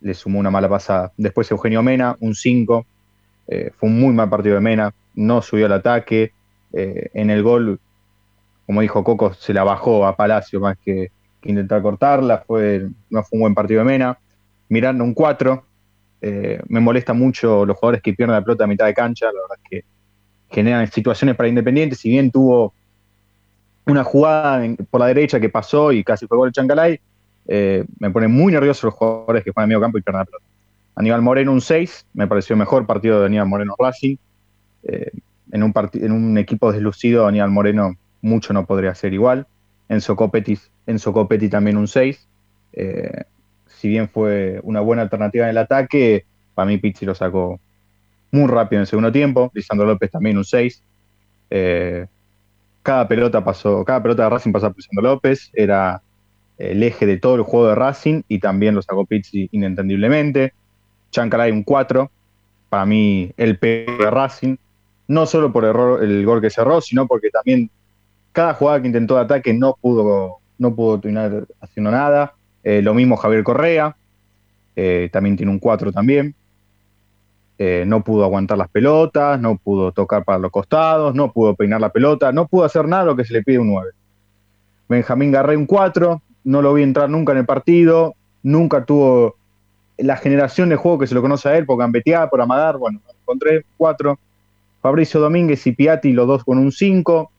[0.00, 1.12] le, sumó una mala pasada.
[1.16, 2.86] Después Eugenio Mena, un 5.
[3.46, 4.92] Eh, fue un muy mal partido de Mena.
[5.14, 6.32] No subió al ataque.
[6.72, 7.78] En el gol,
[8.66, 12.44] como dijo Coco, se la bajó a Palacio más que, que intentar cortarla.
[12.46, 14.18] Fue, no fue un buen partido de Mena.
[14.68, 15.64] Mirando un 4.
[16.22, 19.26] Eh, me molesta mucho los jugadores que pierden la pelota a mitad de cancha.
[19.26, 19.84] La verdad es que
[20.50, 21.96] generan situaciones para Independiente.
[21.96, 22.74] Si bien tuvo
[23.86, 27.00] una jugada por la derecha que pasó y casi fue gol Chancalay,
[27.46, 30.24] eh, me pone muy nervioso los jugadores que juegan en medio campo y pierden la
[30.24, 30.44] pelota.
[30.94, 34.16] Aníbal Moreno un 6, me pareció mejor partido de Aníbal Moreno Racing.
[34.82, 35.10] Eh,
[35.52, 39.46] en, un en un equipo deslucido, Aníbal Moreno mucho no podría ser igual.
[39.90, 42.28] Enzo Copetti, Enzo Copetti también un 6.
[42.72, 43.24] Eh,
[43.66, 46.24] si bien fue una buena alternativa en el ataque,
[46.54, 47.58] para mí Pizzi lo sacó
[48.30, 49.50] muy rápido en el segundo tiempo.
[49.52, 50.80] Lisandro López también un 6.
[51.50, 52.06] Eh,
[52.84, 56.00] cada pelota pasó, cada pelota de Racing pasaba por Lisandro López, era
[56.56, 60.52] el eje de todo el juego de Racing y también lo sacó Pizzi inentendiblemente.
[61.10, 62.08] Chancalay un 4.
[62.68, 64.56] para mí el peor de Racing,
[65.08, 67.68] no solo por error, el gol que cerró, sino porque también
[68.32, 72.34] cada jugada que intentó de ataque no pudo, no pudo terminar haciendo nada.
[72.62, 73.96] Eh, lo mismo Javier Correa,
[74.76, 76.34] eh, también tiene un 4 también.
[77.58, 81.80] Eh, no pudo aguantar las pelotas, no pudo tocar para los costados, no pudo peinar
[81.80, 83.90] la pelota, no pudo hacer nada lo que se le pide un 9.
[84.88, 89.36] Benjamín Garré un 4, no lo vi entrar nunca en el partido, nunca tuvo
[89.98, 93.00] la generación de juego que se lo conoce a él, por gambetear, por amagar, bueno,
[93.20, 94.18] encontré 4.
[94.80, 97.30] Fabricio Domínguez y Piatti, los dos con un 5.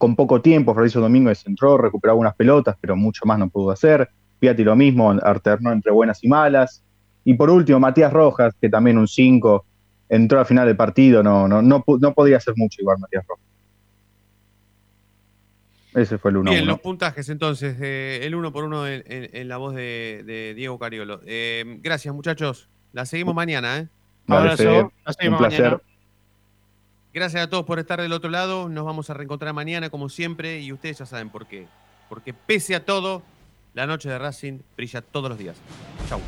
[0.00, 4.08] Con poco tiempo, Fabricio Domínguez entró, recuperó algunas pelotas, pero mucho más no pudo hacer.
[4.38, 6.82] Piatti lo mismo, alternó entre buenas y malas.
[7.22, 9.62] Y por último, Matías Rojas, que también un 5,
[10.08, 13.44] entró al final del partido, no, no, no, no podía hacer mucho igual Matías Rojas.
[15.92, 19.28] Ese fue el 1 Bien, los puntajes entonces, eh, el uno por uno en, en-
[19.36, 21.20] en la voz de, de Diego Cariolo.
[21.26, 23.78] Eh, gracias muchachos, la seguimos mañana.
[23.80, 23.88] ¿eh?
[24.56, 25.82] Fede, un placer.
[27.12, 30.60] Gracias a todos por estar del otro lado, nos vamos a reencontrar mañana como siempre
[30.60, 31.66] y ustedes ya saben por qué.
[32.08, 33.22] Porque pese a todo,
[33.74, 35.56] la noche de Racing brilla todos los días.
[36.08, 36.20] Chau.